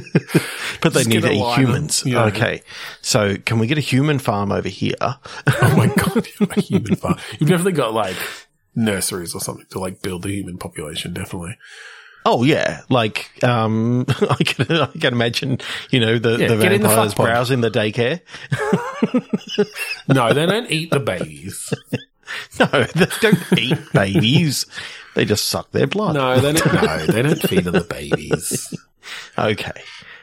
but 0.81 0.93
they 0.93 1.01
Just 1.01 1.09
need 1.09 1.23
to 1.23 1.31
eat 1.33 1.55
humans. 1.57 2.03
yeah. 2.07 2.25
Okay. 2.27 2.63
So 3.03 3.37
can 3.37 3.59
we 3.59 3.67
get 3.67 3.79
a 3.79 3.83
human 3.83 4.19
farm 4.19 4.53
over 4.53 4.69
here? 4.69 4.95
oh 5.01 5.75
my 5.77 5.87
God, 5.87 6.27
a 6.57 6.61
human 6.61 6.97
farm. 6.97 7.19
You've 7.39 7.49
definitely 7.51 7.73
got 7.73 7.95
like 7.95 8.17
nurseries 8.75 9.35
or 9.35 9.41
something 9.41 9.67
to 9.71 9.79
like 9.79 10.03
build 10.03 10.23
the 10.23 10.31
human 10.31 10.59
population, 10.59 11.13
definitely. 11.15 11.57
Oh 12.29 12.43
yeah, 12.43 12.81
like 12.91 13.31
um, 13.45 14.05
I 14.09 14.43
can 14.43 14.71
I 14.81 14.87
can 14.87 15.13
imagine 15.15 15.59
you 15.91 16.01
know 16.01 16.19
the 16.19 16.33
Yeah, 16.39 16.49
the 16.49 16.57
the 16.57 16.69
vampires 16.69 17.15
pod. 17.15 17.27
browsing 17.27 17.61
the 17.61 17.71
daycare. 17.71 18.21
No, 20.09 20.33
they 20.33 20.47
don't 20.47 20.71
eat 20.71 20.91
the 20.91 21.01
babies. 21.01 21.73
No, 22.59 22.67
they 22.67 23.07
don't 23.21 23.39
eat 23.57 23.79
babies; 23.93 24.67
they 25.15 25.25
just 25.25 25.47
suck 25.47 25.71
their 25.71 25.87
blood. 25.87 26.15
No, 26.17 26.41
they 26.41 26.53
don't, 26.55 26.73
no, 26.83 27.07
they 27.07 27.23
don't 27.23 27.41
feed 27.41 27.67
on 27.69 27.73
the 27.75 27.85
babies. 27.85 28.75
Okay, 29.38 29.73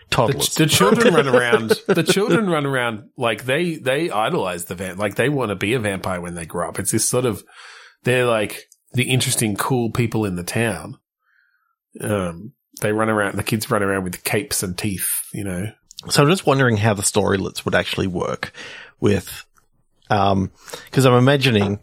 The, 0.09 0.15
toddlers. 0.15 0.55
the 0.55 0.65
children 0.65 1.13
run 1.13 1.27
around. 1.27 1.69
The 1.87 2.03
children 2.03 2.49
run 2.49 2.65
around 2.65 3.09
like 3.17 3.45
they 3.45 3.75
they 3.75 4.09
idolize 4.09 4.65
the 4.65 4.75
vamp. 4.75 4.99
Like 4.99 5.15
they 5.15 5.29
want 5.29 5.49
to 5.49 5.55
be 5.55 5.73
a 5.73 5.79
vampire 5.79 6.21
when 6.21 6.35
they 6.35 6.45
grow 6.45 6.69
up. 6.69 6.79
It's 6.79 6.91
this 6.91 7.07
sort 7.07 7.25
of 7.25 7.43
they're 8.03 8.25
like 8.25 8.67
the 8.93 9.03
interesting, 9.03 9.55
cool 9.55 9.91
people 9.91 10.25
in 10.25 10.35
the 10.35 10.43
town. 10.43 10.97
Um, 12.01 12.53
they 12.81 12.91
run 12.91 13.09
around. 13.09 13.35
The 13.37 13.43
kids 13.43 13.69
run 13.69 13.83
around 13.83 14.03
with 14.03 14.23
capes 14.23 14.63
and 14.63 14.77
teeth. 14.77 15.09
You 15.33 15.43
know. 15.43 15.71
so 16.09 16.23
I'm 16.23 16.29
just 16.29 16.45
wondering 16.45 16.77
how 16.77 16.93
the 16.93 17.03
storylets 17.03 17.65
would 17.65 17.75
actually 17.75 18.07
work 18.07 18.51
with, 18.99 19.45
um, 20.09 20.51
because 20.85 21.05
I'm 21.05 21.13
imagining 21.13 21.79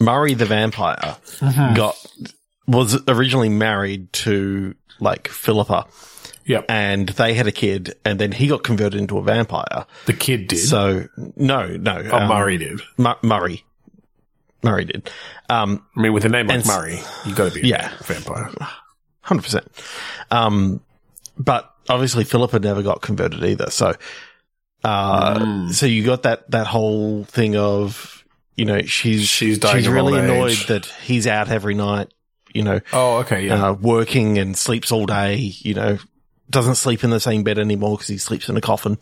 Murray 0.00 0.34
the 0.34 0.44
vampire 0.46 1.16
Mm-hmm. 1.38 1.74
got 1.74 1.96
was 2.66 2.98
originally 3.08 3.48
married 3.50 4.12
to 4.14 4.74
like 5.00 5.28
Philippa. 5.28 5.86
Yep. 6.46 6.66
And 6.68 7.08
they 7.10 7.32
had 7.34 7.46
a 7.46 7.52
kid, 7.52 7.94
and 8.04 8.18
then 8.18 8.32
he 8.32 8.48
got 8.48 8.62
converted 8.62 9.00
into 9.00 9.16
a 9.18 9.22
vampire. 9.22 9.86
The 10.06 10.12
kid 10.12 10.48
did. 10.48 10.58
So 10.58 11.08
no, 11.36 11.68
no, 11.68 12.02
oh, 12.12 12.16
um, 12.18 12.28
Murray 12.28 12.58
did. 12.58 12.80
Mu- 12.98 13.14
Murray. 13.22 13.64
Murray 14.62 14.84
did. 14.84 15.10
Um, 15.48 15.84
I 15.96 16.00
mean, 16.00 16.12
with 16.12 16.24
a 16.24 16.28
name 16.28 16.46
like 16.46 16.66
Murray, 16.66 16.98
you 17.26 17.34
got 17.34 17.52
to 17.52 17.54
be 17.54 17.66
a 17.68 17.70
Yeah. 17.70 17.92
vampire. 18.02 18.50
hundred 19.22 19.42
percent. 19.42 19.66
Um, 20.30 20.80
but 21.38 21.70
obviously 21.88 22.24
Philippa 22.24 22.58
never 22.58 22.82
got 22.82 23.00
converted 23.00 23.42
either. 23.42 23.70
So, 23.70 23.94
uh, 24.84 25.38
Mm. 25.38 25.72
so 25.72 25.86
you 25.86 26.04
got 26.04 26.22
that, 26.24 26.50
that 26.50 26.66
whole 26.66 27.24
thing 27.24 27.56
of, 27.56 28.22
you 28.56 28.64
know, 28.66 28.82
she's, 28.82 29.22
She's 29.28 29.58
she's 29.58 29.88
really 29.88 30.18
annoyed 30.18 30.50
age. 30.52 30.66
that 30.68 30.86
he's 31.04 31.26
out 31.26 31.48
every 31.48 31.74
night, 31.74 32.12
you 32.52 32.62
know, 32.62 32.80
Oh, 32.92 33.16
okay, 33.18 33.46
yeah. 33.46 33.68
uh, 33.68 33.72
working 33.72 34.38
and 34.38 34.56
sleeps 34.56 34.92
all 34.92 35.06
day, 35.06 35.36
you 35.36 35.74
know, 35.74 35.98
doesn't 36.54 36.76
sleep 36.76 37.04
in 37.04 37.10
the 37.10 37.20
same 37.20 37.42
bed 37.42 37.58
anymore 37.58 37.96
because 37.96 38.08
he 38.08 38.16
sleeps 38.18 38.48
in 38.48 38.56
a 38.56 38.60
coffin. 38.60 38.96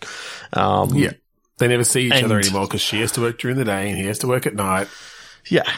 Um, 0.52 0.94
yeah. 0.94 1.12
They 1.58 1.68
never 1.68 1.84
see 1.84 2.06
each 2.06 2.22
other 2.24 2.38
anymore 2.38 2.66
because 2.66 2.80
she 2.80 3.00
has 3.00 3.12
to 3.12 3.20
work 3.20 3.38
during 3.38 3.56
the 3.56 3.64
day 3.64 3.88
and 3.88 3.96
he 3.98 4.06
has 4.06 4.18
to 4.20 4.26
work 4.26 4.46
at 4.46 4.54
night. 4.54 4.88
Yeah. 5.48 5.70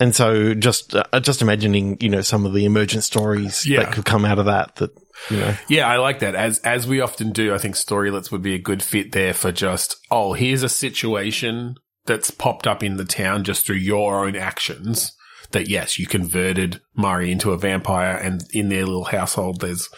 And 0.00 0.14
so 0.14 0.52
just, 0.52 0.94
uh, 0.94 1.04
just 1.20 1.40
imagining, 1.42 1.96
you 2.00 2.08
know, 2.08 2.20
some 2.22 2.44
of 2.44 2.52
the 2.52 2.64
emergent 2.64 3.04
stories 3.04 3.64
Yeah. 3.64 3.84
that 3.84 3.92
could 3.92 4.04
come 4.04 4.24
out 4.24 4.38
of 4.38 4.46
that, 4.46 4.76
that, 4.76 4.90
you 5.30 5.36
know, 5.38 5.56
Yeah, 5.68 5.88
I 5.88 5.96
like 5.98 6.18
that. 6.20 6.34
As 6.34 6.58
as 6.60 6.86
we 6.86 7.00
often 7.00 7.30
do, 7.32 7.54
I 7.54 7.58
think 7.58 7.76
storylets 7.76 8.30
would 8.32 8.42
be 8.42 8.54
a 8.54 8.58
good 8.58 8.82
fit 8.82 9.12
there 9.12 9.32
for 9.32 9.52
just, 9.52 9.96
oh, 10.10 10.32
here's 10.34 10.62
a 10.62 10.68
situation 10.68 11.76
that's 12.04 12.30
popped 12.30 12.66
up 12.66 12.82
in 12.82 12.96
the 12.96 13.04
town 13.04 13.44
just 13.44 13.64
through 13.64 13.76
your 13.76 14.24
own 14.26 14.36
actions 14.36 15.12
that 15.52 15.68
yes, 15.68 15.98
you 15.98 16.06
converted 16.06 16.80
Murray 16.96 17.30
into 17.32 17.52
a 17.52 17.58
vampire 17.58 18.16
and 18.16 18.42
in 18.52 18.68
their 18.68 18.84
little 18.84 19.04
household, 19.04 19.60
there's, 19.60 19.88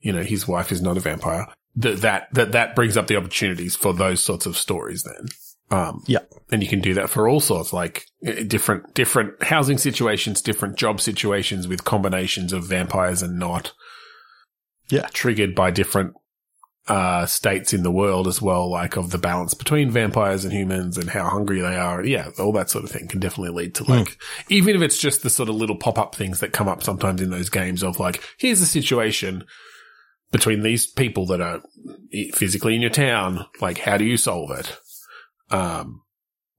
you 0.00 0.12
know, 0.12 0.22
his 0.22 0.48
wife 0.48 0.72
is 0.72 0.80
not 0.82 0.96
a 0.96 1.00
vampire. 1.00 1.46
That, 1.76 1.98
that, 1.98 2.28
that, 2.34 2.52
that 2.52 2.74
brings 2.74 2.96
up 2.96 3.06
the 3.06 3.16
opportunities 3.16 3.76
for 3.76 3.92
those 3.92 4.22
sorts 4.22 4.46
of 4.46 4.56
stories 4.56 5.04
then. 5.04 5.28
Um, 5.70 6.02
Yeah. 6.08 6.18
and 6.50 6.62
you 6.64 6.68
can 6.68 6.80
do 6.80 6.94
that 6.94 7.10
for 7.10 7.28
all 7.28 7.38
sorts, 7.38 7.72
like 7.72 8.06
eh, 8.24 8.42
different, 8.42 8.92
different 8.94 9.40
housing 9.42 9.78
situations, 9.78 10.42
different 10.42 10.76
job 10.76 11.00
situations 11.00 11.68
with 11.68 11.84
combinations 11.84 12.52
of 12.52 12.64
vampires 12.64 13.22
and 13.22 13.38
not. 13.38 13.72
Yeah. 14.88 15.06
Triggered 15.12 15.54
by 15.54 15.70
different, 15.70 16.14
uh, 16.88 17.24
states 17.26 17.72
in 17.72 17.84
the 17.84 17.90
world 17.92 18.26
as 18.26 18.42
well, 18.42 18.68
like 18.68 18.96
of 18.96 19.10
the 19.10 19.18
balance 19.18 19.54
between 19.54 19.92
vampires 19.92 20.44
and 20.44 20.52
humans 20.52 20.98
and 20.98 21.08
how 21.10 21.28
hungry 21.28 21.60
they 21.60 21.76
are. 21.76 22.04
Yeah. 22.04 22.30
All 22.40 22.52
that 22.54 22.68
sort 22.68 22.82
of 22.82 22.90
thing 22.90 23.06
can 23.06 23.20
definitely 23.20 23.54
lead 23.54 23.76
to 23.76 23.84
like, 23.84 24.18
even 24.48 24.74
if 24.74 24.82
it's 24.82 24.98
just 24.98 25.22
the 25.22 25.30
sort 25.30 25.48
of 25.48 25.54
little 25.54 25.76
pop 25.76 25.98
up 25.98 26.16
things 26.16 26.40
that 26.40 26.52
come 26.52 26.66
up 26.66 26.82
sometimes 26.82 27.22
in 27.22 27.30
those 27.30 27.48
games 27.48 27.84
of 27.84 28.00
like, 28.00 28.24
here's 28.38 28.60
a 28.60 28.66
situation 28.66 29.44
between 30.32 30.62
these 30.62 30.86
people 30.86 31.26
that 31.26 31.40
are 31.40 31.60
physically 32.34 32.74
in 32.74 32.80
your 32.80 32.90
town. 32.90 33.46
Like, 33.60 33.78
how 33.78 33.96
do 33.96 34.04
you 34.04 34.16
solve 34.16 34.50
it? 34.52 34.76
Um, 35.50 36.02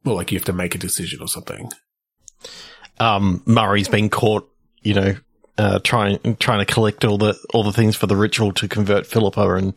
well, 0.03 0.15
like 0.15 0.31
you 0.31 0.37
have 0.37 0.45
to 0.45 0.53
make 0.53 0.75
a 0.75 0.79
decision 0.79 1.21
or 1.21 1.27
something. 1.27 1.69
Um, 2.99 3.41
Murray's 3.45 3.87
been 3.87 4.09
caught, 4.09 4.49
you 4.81 4.93
know, 4.93 5.15
uh, 5.57 5.79
trying 5.83 6.35
trying 6.37 6.65
to 6.65 6.71
collect 6.73 7.05
all 7.05 7.17
the 7.17 7.37
all 7.53 7.63
the 7.63 7.73
things 7.73 7.95
for 7.95 8.07
the 8.07 8.15
ritual 8.15 8.51
to 8.53 8.67
convert 8.67 9.05
Philippa 9.05 9.55
and 9.55 9.73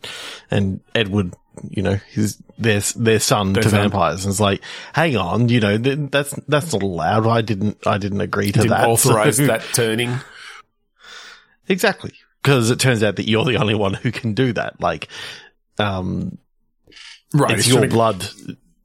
and 0.51 0.79
Edward, 0.93 1.33
you 1.69 1.81
know, 1.83 1.95
his 2.11 2.41
their 2.57 2.79
their 2.95 3.19
son 3.19 3.53
Their 3.53 3.63
to 3.63 3.69
son. 3.69 3.81
vampires. 3.81 4.25
And 4.25 4.31
it's 4.31 4.39
like, 4.39 4.61
hang 4.93 5.15
on, 5.15 5.49
you 5.49 5.59
know, 5.59 5.77
th- 5.77 6.09
that's 6.11 6.31
that's 6.47 6.73
not 6.73 6.81
allowed. 6.83 7.27
I 7.27 7.41
didn't 7.41 7.77
I 7.85 7.97
didn't 7.97 8.21
agree 8.21 8.47
to 8.51 8.59
Didn't 8.59 8.69
that. 8.69 8.87
authorize 8.87 9.37
So- 9.37 9.47
that 9.47 9.61
turning. 9.73 10.17
exactly 11.67 12.13
because 12.45 12.69
it 12.69 12.79
turns 12.79 13.01
out 13.01 13.15
that 13.15 13.27
you're 13.27 13.43
the 13.43 13.57
only 13.57 13.73
one 13.73 13.95
who 13.95 14.11
can 14.11 14.35
do 14.35 14.53
that. 14.53 14.79
Like, 14.79 15.07
um, 15.79 16.37
Right. 17.33 17.57
it's 17.57 17.67
your 17.67 17.81
to- 17.81 17.87
blood. 17.87 18.23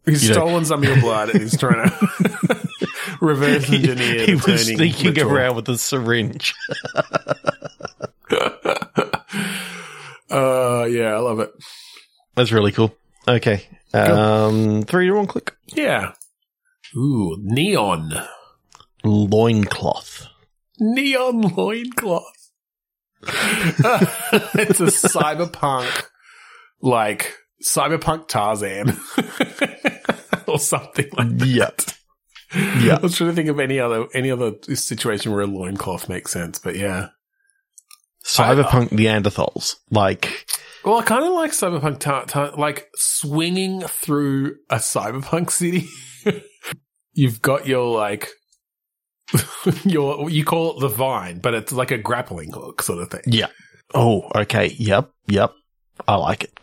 He's 0.06 0.22
you 0.24 0.30
know. 0.30 0.34
stolen 0.36 0.64
some 0.64 0.82
of 0.82 0.88
your 0.88 0.98
blood 0.98 1.28
and 1.28 1.42
he's 1.42 1.58
trying 1.58 1.86
to 1.90 2.68
reverse 3.20 3.70
engineer 3.70 4.24
he 4.24 4.32
the 4.32 4.50
was 4.52 4.64
sneaking 4.66 5.08
ritual. 5.08 5.30
around 5.30 5.56
with 5.56 5.68
a 5.68 5.76
syringe. 5.76 6.54
Uh, 10.30 10.84
yeah, 10.88 11.12
I 11.14 11.18
love 11.18 11.40
it. 11.40 11.50
That's 12.36 12.52
really 12.52 12.70
cool. 12.70 12.94
Okay, 13.26 13.66
um, 13.92 14.82
three 14.84 15.08
to 15.08 15.12
one 15.12 15.26
click. 15.26 15.56
Yeah. 15.74 16.12
Ooh, 16.96 17.36
neon. 17.40 18.12
Loincloth. 19.02 20.28
Neon 20.78 21.40
loincloth. 21.42 22.39
it's 23.22 24.80
a 24.80 24.86
cyberpunk, 24.86 26.06
like, 26.80 27.34
cyberpunk 27.64 28.28
Tarzan. 28.28 28.96
or 30.46 30.58
something 30.58 31.08
like 31.16 31.38
that. 31.38 31.46
Yep. 31.46 31.80
Yeah. 32.82 32.96
I 32.96 33.00
was 33.00 33.16
trying 33.16 33.30
to 33.30 33.36
think 33.36 33.48
of 33.48 33.60
any 33.60 33.78
other 33.78 34.06
any 34.12 34.30
other 34.30 34.52
situation 34.74 35.30
where 35.30 35.42
a 35.42 35.46
loincloth 35.46 36.08
makes 36.08 36.32
sense, 36.32 36.58
but 36.58 36.76
yeah. 36.76 37.08
Cyberpunk 38.24 38.88
Neanderthals. 38.88 39.76
Like, 39.90 40.46
Well, 40.84 40.98
I 40.98 41.02
kind 41.02 41.24
of 41.24 41.32
like 41.32 41.52
cyberpunk, 41.52 42.00
ta- 42.00 42.24
ta- 42.24 42.54
like 42.56 42.88
swinging 42.96 43.80
through 43.82 44.56
a 44.68 44.76
cyberpunk 44.76 45.50
city. 45.50 45.86
You've 47.12 47.40
got 47.40 47.66
your 47.66 47.86
like 47.96 48.28
your 49.84 50.30
you 50.30 50.44
call 50.44 50.76
it 50.76 50.80
the 50.80 50.88
vine, 50.88 51.38
but 51.38 51.54
it's 51.54 51.72
like 51.72 51.90
a 51.90 51.98
grappling 51.98 52.52
hook 52.52 52.82
sort 52.82 53.00
of 53.00 53.10
thing. 53.10 53.22
yeah. 53.26 53.46
Oh, 53.92 54.30
okay. 54.36 54.68
Yep. 54.78 55.10
Yep. 55.26 55.52
I 56.06 56.14
like 56.14 56.44
it. 56.44 56.60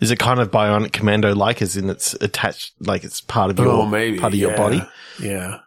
Is 0.00 0.10
it 0.10 0.18
kind 0.18 0.38
of 0.38 0.50
bionic 0.50 0.92
commando 0.92 1.34
like 1.34 1.62
as 1.62 1.76
in 1.76 1.88
it's 1.88 2.12
attached, 2.14 2.72
like 2.80 3.04
it's 3.04 3.20
part 3.22 3.50
of 3.50 3.58
your, 3.58 3.68
oh, 3.68 3.86
maybe 3.86 4.18
part 4.18 4.34
of 4.34 4.38
your 4.38 4.56
body? 4.56 4.82
Yeah. 5.20 5.60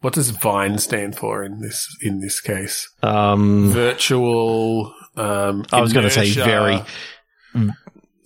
What 0.00 0.14
does 0.14 0.30
vine 0.30 0.78
stand 0.78 1.16
for 1.16 1.44
in 1.44 1.60
this 1.60 1.94
in 2.00 2.20
this 2.20 2.40
case? 2.40 2.88
Um, 3.02 3.70
Virtual. 3.70 4.94
Um, 5.16 5.66
I 5.72 5.80
was 5.80 5.92
going 5.92 6.04
to 6.04 6.10
say 6.10 6.30
very, 6.30 6.80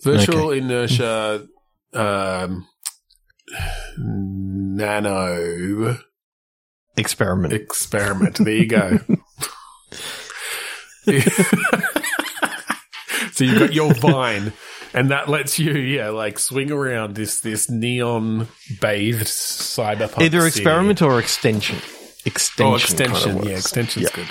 virtual 0.03 0.51
inertia. 0.51 1.47
Um, 1.93 2.67
nano 3.97 5.97
experiment. 6.97 7.53
experiment. 7.53 8.37
There 8.37 8.53
you 8.53 8.67
go. 8.67 8.99
so 13.31 13.43
you've 13.43 13.59
got 13.59 13.73
your 13.73 13.93
vine, 13.93 14.53
and 14.93 15.11
that 15.11 15.29
lets 15.29 15.59
you, 15.59 15.73
yeah, 15.73 16.09
like 16.09 16.39
swing 16.39 16.71
around 16.71 17.15
this 17.15 17.41
this 17.41 17.69
neon 17.69 18.47
bathed 18.81 19.27
cyberpunk. 19.27 20.21
Either 20.21 20.45
experiment 20.47 21.01
or 21.01 21.19
extension. 21.19 21.77
Extension. 22.25 22.65
Oh, 22.73 22.75
extension. 22.75 23.31
kind 23.31 23.39
of 23.41 23.45
yeah, 23.45 23.57
extension's 23.57 24.09
Yeah. 24.09 24.15
good. 24.15 24.27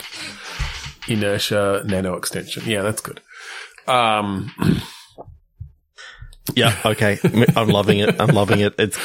Inertia 1.06 1.82
nano 1.86 2.14
extension. 2.16 2.62
Yeah, 2.66 2.82
that's 2.82 3.00
good. 3.02 3.20
Um, 3.86 4.52
Yeah. 6.54 6.76
Okay. 6.84 7.18
I'm 7.56 7.68
loving 7.68 8.00
it. 8.00 8.20
I'm 8.20 8.28
loving 8.34 8.60
it. 8.60 8.74
It's 8.78 8.98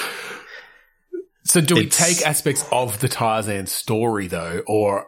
so 1.49 1.61
do 1.61 1.75
we 1.75 1.81
It's- 1.87 1.97
take 2.17 2.25
aspects 2.27 2.63
of 2.71 2.99
the 2.99 3.07
Tarzan 3.09 3.65
story 3.67 4.27
though, 4.27 4.61
or 4.67 5.07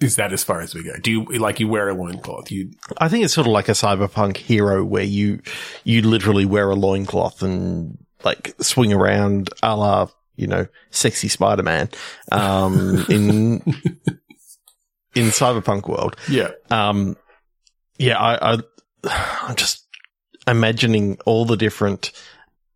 is 0.00 0.16
that 0.16 0.32
as 0.32 0.44
far 0.44 0.60
as 0.60 0.74
we 0.74 0.82
go? 0.82 0.92
Do 1.02 1.10
you 1.10 1.24
like 1.38 1.60
you 1.60 1.68
wear 1.68 1.88
a 1.88 1.94
loincloth? 1.94 2.50
You 2.50 2.70
I 2.98 3.08
think 3.08 3.24
it's 3.24 3.32
sort 3.34 3.46
of 3.46 3.52
like 3.52 3.68
a 3.68 3.72
cyberpunk 3.72 4.36
hero 4.36 4.84
where 4.84 5.04
you 5.04 5.40
you 5.84 6.02
literally 6.02 6.44
wear 6.44 6.68
a 6.70 6.74
loincloth 6.74 7.42
and 7.42 7.96
like 8.24 8.54
swing 8.60 8.92
around 8.92 9.50
a 9.62 9.76
la, 9.76 10.08
you 10.36 10.46
know, 10.46 10.66
sexy 10.90 11.28
Spider 11.28 11.62
Man 11.62 11.88
um 12.32 13.06
in 13.08 13.62
in 15.14 15.26
cyberpunk 15.30 15.88
world. 15.88 16.16
yeah. 16.28 16.50
Um 16.70 17.16
yeah, 17.98 18.18
I, 18.18 18.54
I 18.54 18.58
I'm 19.48 19.54
just 19.54 19.86
imagining 20.48 21.18
all 21.24 21.44
the 21.44 21.56
different 21.56 22.10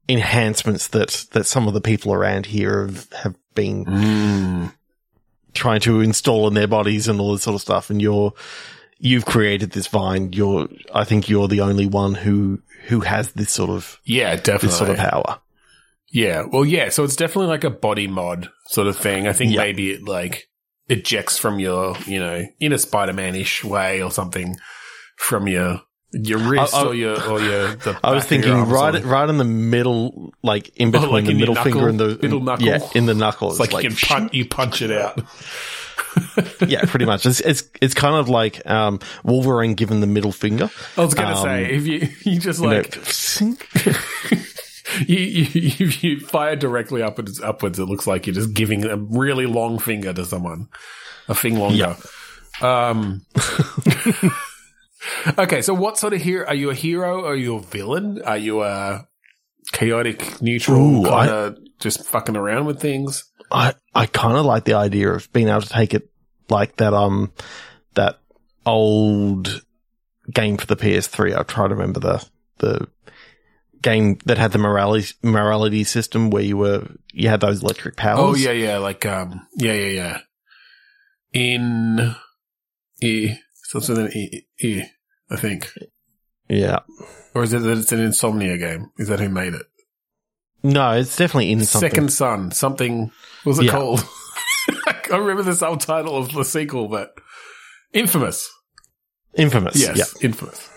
enhancements 0.09 0.89
that 0.89 1.27
that 1.33 1.45
some 1.45 1.69
of 1.69 1.75
the 1.75 1.81
people 1.81 2.13
around 2.13 2.47
here 2.47 2.87
have, 2.87 3.13
have 3.13 3.35
been 3.55 3.85
Mm. 3.85 4.73
trying 5.55 5.81
to 5.81 6.01
install 6.01 6.47
in 6.49 6.55
their 6.55 6.67
bodies 6.69 7.09
and 7.09 7.21
all 7.21 7.33
this 7.33 7.43
sort 7.43 7.55
of 7.57 7.61
stuff. 7.61 7.91
And 7.91 8.01
you're, 8.01 8.33
you've 8.99 9.27
created 9.27 9.73
this 9.73 9.89
vine. 9.89 10.33
You're, 10.33 10.69
I 10.95 11.05
think 11.05 11.29
you're 11.29 11.49
the 11.49 11.61
only 11.63 11.87
one 11.87 12.15
who, 12.15 12.63
who 12.87 13.01
has 13.01 13.33
this 13.33 13.51
sort 13.51 13.71
of, 13.71 13.99
Yeah, 14.05 14.37
definitely. 14.37 14.69
this 14.69 14.79
sort 14.79 14.91
of 14.91 14.97
power. 14.97 15.41
Yeah. 16.11 16.45
Well, 16.51 16.65
yeah. 16.65 16.89
So 16.91 17.03
it's 17.05 17.17
definitely 17.17 17.49
like 17.49 17.65
a 17.65 17.71
body 17.71 18.07
mod 18.07 18.49
sort 18.69 18.87
of 18.87 18.97
thing. 18.97 19.27
I 19.27 19.33
think 19.33 19.53
Yeah. 19.53 19.59
maybe 19.63 19.91
it 19.91 20.05
like 20.07 20.49
ejects 20.89 21.37
from 21.37 21.59
your, 21.59 21.97
you 22.07 22.21
know, 22.21 22.47
in 22.61 22.73
a 22.73 22.79
Spider-Man 22.79 23.35
ish 23.35 23.65
way 23.65 24.01
or 24.03 24.11
something 24.11 24.57
from 25.17 25.49
your, 25.49 25.83
your 26.13 26.39
wrist 26.39 26.75
I- 26.75 26.81
I- 26.81 26.85
or 26.87 26.95
your, 26.95 27.31
or 27.31 27.41
your, 27.41 27.75
the 27.77 27.99
I 28.03 28.13
was 28.15 28.25
your 28.25 28.29
thinking 28.29 28.53
arm 28.53 28.71
or 28.71 28.75
right, 28.75 29.05
right 29.05 29.29
in 29.29 29.37
the 29.39 29.45
middle, 29.45 30.33
like 30.43 30.71
in 30.77 30.89
Oh, 30.89 30.93
between 30.93 31.11
like 31.13 31.25
the 31.27 31.31
in 31.33 31.37
middle 31.39 31.55
finger 31.55 31.71
knuckle? 31.81 31.89
and 31.89 32.01
the 32.01 32.19
Middle 32.23 32.41
knuckle? 32.41 32.67
Yeah, 32.67 32.79
in 32.95 33.07
the 33.07 33.15
knuckle. 33.15 33.51
It's 33.51 33.61
like, 33.61 33.73
you 33.85 33.91
can 33.91 33.97
punch, 33.97 34.35
you 34.35 34.47
punch 34.47 34.83
it 34.83 34.91
out. 34.91 35.21
yeah, 36.67 36.85
pretty 36.87 37.05
much. 37.05 37.27
It's, 37.27 37.41
it's, 37.41 37.65
it's 37.83 37.95
kind 37.95 38.17
of 38.17 38.29
like, 38.29 38.67
um, 38.69 38.99
Wolverine 39.25 39.75
given 39.75 40.01
the 40.01 40.07
middle 40.07 40.33
finger. 40.33 40.71
I 40.97 41.03
was 41.05 41.15
going 41.15 41.29
to 41.29 41.35
Um, 41.35 41.45
say, 41.45 41.67
if 41.75 41.87
you, 41.87 42.09
you 42.25 42.41
just 42.41 42.61
You 42.61 42.69
know, 42.69 42.77
like, 42.77 42.97
you, 45.07 45.19
you, 45.19 45.45
you, 45.79 45.87
you 46.01 46.21
fire 46.21 46.57
directly 46.57 47.03
upwards, 47.03 47.41
upwards, 47.41 47.79
it 47.79 47.85
looks 47.85 48.07
like 48.07 48.27
you're 48.27 48.35
just 48.35 48.55
giving 48.55 48.85
a 48.85 48.97
really 48.97 49.47
long 49.47 49.79
finger 49.79 50.13
to 50.15 50.25
someone. 50.25 50.69
A 51.29 51.35
thing 51.35 51.59
longer. 51.59 51.95
Um, 52.63 53.25
okay, 55.39 55.63
so 55.63 55.75
what 55.75 55.99
sort 55.99 56.13
of 56.13 56.21
hero? 56.21 56.47
Are 56.47 56.55
you 56.55 56.71
a 56.71 56.75
hero? 56.75 57.25
Are 57.25 57.37
you 57.37 57.57
a 57.57 57.61
villain? 57.61 58.23
Are 58.23 58.37
you 58.37 58.63
a 58.63 59.07
chaotic, 59.73 60.41
neutral, 60.41 61.05
kind 61.05 61.31
of 61.31 61.59
just 61.79 62.05
fucking 62.07 62.37
around 62.37 62.67
with 62.67 62.81
things? 62.81 63.25
I, 63.51 63.75
I 63.95 64.07
kind 64.07 64.37
of 64.37 64.45
like 64.45 64.65
the 64.65 64.75
idea 64.75 65.11
of 65.11 65.33
being 65.33 65.49
able 65.49 65.63
to 65.63 65.69
take 65.69 65.95
it 65.95 66.11
like 66.49 66.77
that, 66.77 66.95
um, 66.95 67.33
that 67.95 68.19
old 68.67 69.63
game 70.33 70.57
for 70.57 70.67
the 70.67 70.77
PS3. 70.77 71.35
I'll 71.35 71.45
try 71.45 71.69
to 71.69 71.75
remember 71.75 72.01
the, 72.01 72.29
the 72.59 72.89
game 73.81 74.19
that 74.27 74.39
had 74.39 74.53
the 74.53 74.59
morality, 74.59 75.15
morality 75.23 75.85
system 75.85 76.31
where 76.31 76.43
you 76.43 76.57
were, 76.57 76.87
you 77.13 77.29
had 77.29 77.41
those 77.41 77.63
electric 77.63 77.97
powers. 77.97 78.19
Oh 78.21 78.35
yeah, 78.35 78.53
yeah, 78.53 78.79
like 78.79 79.07
um, 79.07 79.47
yeah, 79.57 79.73
yeah, 79.73 79.89
yeah. 79.89 80.21
In 81.33 82.15
E, 83.03 83.37
so 83.69 83.79
it's 83.79 83.89
an 83.89 84.11
E, 84.15 84.43
E, 84.61 84.83
I 85.31 85.37
think, 85.37 85.71
Yeah. 86.49 86.81
or 87.35 87.43
is 87.43 87.53
it 87.53 87.61
that 87.61 87.79
it's 87.79 87.93
an 87.93 88.01
Insomniac 88.01 88.59
game? 88.59 88.91
Is 88.99 89.09
that 89.09 89.21
who 89.21 89.29
made 89.29 89.55
it? 89.55 89.67
No, 90.63 90.93
it's 90.93 91.17
definitely 91.17 91.53
in 91.53 91.65
something. 91.65 91.91
Second 91.91 92.13
Son, 92.13 92.51
something. 92.51 93.13
Was 93.45 93.59
it 93.59 93.67
Yeah. 93.67 93.73
called? 93.73 94.05
I 95.13 95.17
remember 95.17 95.43
the 95.43 95.55
subtitle 95.55 96.17
of 96.17 96.33
the 96.33 96.45
sequel, 96.45 96.89
but 96.89 97.15
Infamous. 97.93 98.51
Infamous. 99.35 99.77
Yes, 99.81 99.97
Yeah. 99.97 100.27
Infamous. 100.27 100.69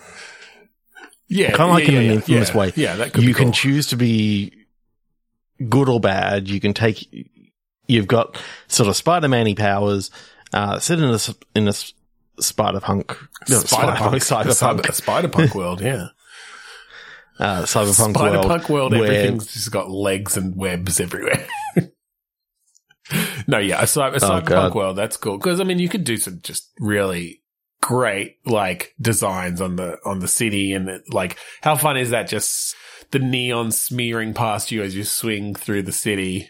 Yeah, 1.28 1.52
Kind 1.52 1.70
of 1.70 1.76
like 1.76 1.88
yeah, 1.88 1.92
in 2.00 2.06
an 2.06 2.12
infamous 2.16 2.50
yeah. 2.50 2.58
way. 2.58 2.74
Yeah, 2.76 2.96
that 2.98 3.14
could 3.14 3.24
you 3.24 3.30
be 3.30 3.34
can 3.34 3.52
choose 3.54 3.88
to 3.88 3.96
be 3.96 4.66
good 5.70 5.88
or 5.90 6.00
bad. 6.00 6.50
You 6.50 6.60
can 6.60 6.74
take. 6.74 7.08
You've 7.88 8.08
got 8.08 8.38
sort 8.68 8.90
of 8.90 8.96
Spider-Man-y 8.98 9.54
powers. 9.56 10.12
Uh, 10.54 10.78
sit 10.80 11.00
in 11.00 11.06
a 11.06 11.20
in 11.56 11.68
a 11.70 11.74
Spider-Punk, 12.42 13.18
no, 13.50 13.60
Spider-Punk, 13.60 14.16
Cyberpunk, 14.16 14.94
Spider-Punk 14.94 15.56
world, 15.56 15.82
yeah. 15.82 16.08
uh, 17.40 17.64
Cyberpunk 17.64 18.16
world. 18.16 18.16
Spider-Punk 18.16 18.70
world, 18.70 18.92
where- 18.94 19.04
everything's 19.04 19.54
just 19.54 19.72
got 19.72 19.90
legs 19.90 20.38
and 20.38 20.56
webs 20.56 21.00
everywhere. 21.00 21.48
no, 23.48 23.58
yeah, 23.58 23.82
a, 23.82 23.88
cy- 23.88 24.10
a 24.10 24.20
Cyberpunk 24.20 24.46
God. 24.46 24.76
world, 24.76 24.98
that's 24.98 25.18
cool. 25.18 25.38
Because, 25.38 25.60
I 25.60 25.64
mean, 25.64 25.80
you 25.80 25.90
could 25.90 26.04
do 26.04 26.18
some 26.18 26.40
just 26.42 26.72
really 26.80 27.42
great, 27.82 28.38
like, 28.46 28.94
designs 29.02 29.60
on 29.62 29.76
the, 29.76 29.98
on 30.06 30.20
the 30.20 30.28
city 30.28 30.74
and, 30.74 30.90
like, 31.10 31.38
how 31.62 31.76
fun 31.76 31.98
is 31.98 32.12
that 32.12 32.28
just 32.28 32.76
the 33.12 33.20
neon 33.20 33.72
smearing 33.72 34.34
past 34.34 34.72
you 34.72 34.84
as 34.84 34.96
you 34.96 35.04
swing 35.04 35.56
through 35.56 35.84
the 35.84 35.92
city? 35.92 36.50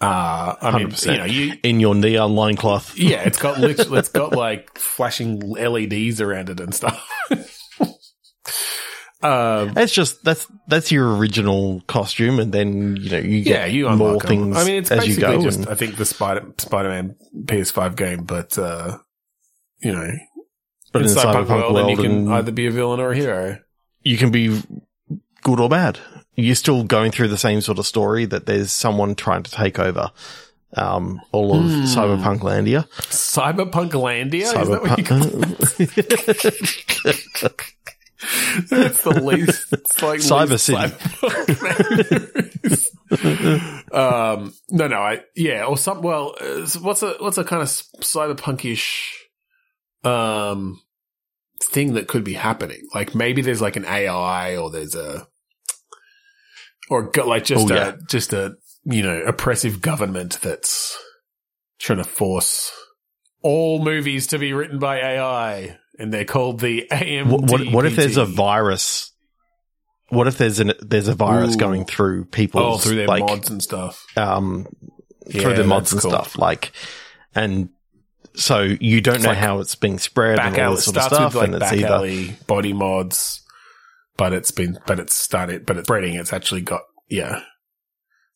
Uh, 0.00 0.54
I 0.60 0.70
100%. 0.70 1.10
you 1.10 1.18
know, 1.18 1.24
you, 1.24 1.54
in 1.64 1.80
your 1.80 1.94
neon 1.94 2.34
loincloth. 2.34 2.96
yeah, 2.98 3.22
it's 3.22 3.38
got 3.38 3.58
literally, 3.58 3.98
it's 3.98 4.08
got 4.08 4.32
like 4.32 4.78
flashing 4.78 5.40
LEDs 5.40 6.20
around 6.20 6.50
it 6.50 6.60
and 6.60 6.72
stuff. 6.72 7.04
um, 9.22 9.72
That's 9.74 9.92
just 9.92 10.22
that's 10.22 10.46
that's 10.68 10.92
your 10.92 11.16
original 11.16 11.80
costume, 11.88 12.38
and 12.38 12.52
then 12.52 12.94
you 12.96 13.10
know 13.10 13.18
you 13.18 13.42
get 13.42 13.60
yeah, 13.60 13.66
you 13.66 13.88
more 13.90 14.20
things 14.20 14.56
I 14.56 14.64
mean, 14.64 14.76
it's 14.76 14.92
as 14.92 15.08
you 15.08 15.16
basically 15.16 15.36
go. 15.38 15.42
just 15.42 15.58
and 15.58 15.68
I 15.68 15.74
think 15.74 15.96
the 15.96 16.04
Spider 16.04 16.46
Spider-Man 16.58 17.16
PS5 17.46 17.96
game, 17.96 18.22
but 18.22 18.56
uh, 18.56 18.98
you 19.80 19.92
know, 19.92 20.12
but 20.92 21.02
in 21.02 21.08
in 21.08 21.14
the 21.14 21.20
Cyberpunk, 21.20 21.48
world, 21.48 21.76
then 21.76 21.88
you 21.88 21.96
can 21.96 22.28
either 22.28 22.52
be 22.52 22.66
a 22.68 22.70
villain 22.70 23.00
or 23.00 23.10
a 23.10 23.16
hero. 23.16 23.58
you 24.02 24.16
can 24.16 24.30
be 24.30 24.62
good 25.42 25.60
or 25.60 25.68
bad. 25.68 25.98
You're 26.34 26.54
still 26.54 26.84
going 26.84 27.10
through 27.10 27.28
the 27.28 27.38
same 27.38 27.60
sort 27.60 27.78
of 27.78 27.86
story 27.86 28.24
that 28.26 28.46
there's 28.46 28.70
someone 28.70 29.14
trying 29.14 29.42
to 29.42 29.50
take 29.50 29.78
over 29.78 30.10
um, 30.76 31.20
all 31.32 31.56
of 31.56 31.62
Hmm. 31.62 31.84
Cyberpunk 31.84 32.40
Landia. 32.40 32.86
Cyberpunk 33.08 33.90
Landia, 33.92 34.42
is 34.42 34.52
that 34.68 34.82
what 34.82 34.98
you 34.98 35.04
call 35.04 35.18
the 39.02 39.10
least. 39.22 39.72
It's 39.72 40.02
like 40.02 40.20
Cyber 40.20 40.50
least 40.50 40.58
City. 40.58 40.92
um, 43.92 44.52
no, 44.70 44.86
no, 44.88 44.98
I 44.98 45.22
yeah, 45.36 45.64
or 45.64 45.76
some. 45.78 46.02
Well, 46.02 46.34
uh, 46.40 46.66
what's 46.80 47.02
a 47.02 47.14
what's 47.20 47.38
a 47.38 47.44
kind 47.44 47.62
of 47.62 47.68
cyberpunkish 47.68 49.12
um 50.04 50.80
thing 51.62 51.94
that 51.94 52.08
could 52.08 52.24
be 52.24 52.34
happening? 52.34 52.86
Like 52.94 53.14
maybe 53.14 53.42
there's 53.42 53.60
like 53.62 53.76
an 53.76 53.84
AI, 53.84 54.56
or 54.56 54.70
there's 54.70 54.94
a 54.94 55.26
or 56.90 57.10
go, 57.10 57.26
like 57.26 57.44
just 57.44 57.70
Oh, 57.70 57.74
a 57.74 57.76
yeah. 57.76 57.92
just 58.08 58.32
a 58.32 58.54
you 58.84 59.02
know 59.02 59.20
oppressive 59.22 59.80
government 59.80 60.38
that's 60.42 60.96
trying 61.78 61.98
to 61.98 62.04
force 62.04 62.72
all 63.42 63.82
movies 63.84 64.26
to 64.28 64.38
be 64.38 64.52
written 64.52 64.78
by 64.78 64.98
AI, 64.98 65.78
and 65.98 66.12
they're 66.12 66.24
called 66.24 66.60
the 66.60 66.86
AMD. 66.90 67.26
what, 67.30 67.50
what, 67.50 67.72
what 67.72 67.86
if 67.86 67.96
there's 67.96 68.16
a 68.16 68.24
virus? 68.24 69.12
What 70.10 70.26
if 70.26 70.38
there's 70.38 70.58
an 70.58 70.72
there's 70.80 71.08
a 71.08 71.14
virus 71.14 71.54
Ooh. 71.54 71.58
going 71.58 71.84
through 71.84 72.24
people? 72.26 72.60
oh 72.62 72.78
through 72.78 72.96
their 72.96 73.06
like 73.06 73.24
mods 73.24 73.50
and 73.50 73.62
stuff? 73.62 74.06
um 74.16 74.66
Yeah, 75.26 75.42
through 75.42 75.54
the 75.54 75.64
mods 75.64 75.92
and 75.92 76.00
cool. 76.00 76.10
stuff 76.10 76.38
like 76.38 76.72
and 77.34 77.68
so 78.34 78.62
you 78.62 79.00
don't 79.00 79.16
It's 79.16 79.24
know 79.24 79.30
like 79.30 79.38
how 79.38 79.58
it's 79.60 79.74
being 79.74 79.98
spread 79.98 80.36
Back 80.36 80.52
and 80.52 80.58
all 80.58 80.64
alley 80.66 80.74
this 80.76 80.84
sort 80.84 80.96
of 80.96 81.02
starts 81.04 81.16
stuff 81.16 81.34
with 81.34 81.42
like 81.42 81.46
and 81.46 81.54
it's 81.56 81.70
back 81.70 81.72
either 81.74 81.86
alley 81.88 82.36
body 82.46 82.72
mods, 82.72 83.42
but 84.16 84.32
it's 84.32 84.50
been 84.50 84.78
but 84.86 85.00
it's 85.00 85.14
started 85.14 85.66
but 85.66 85.76
it's 85.76 85.86
spreading. 85.86 86.14
It's 86.14 86.32
actually 86.32 86.60
got 86.60 86.82
yeah. 87.08 87.42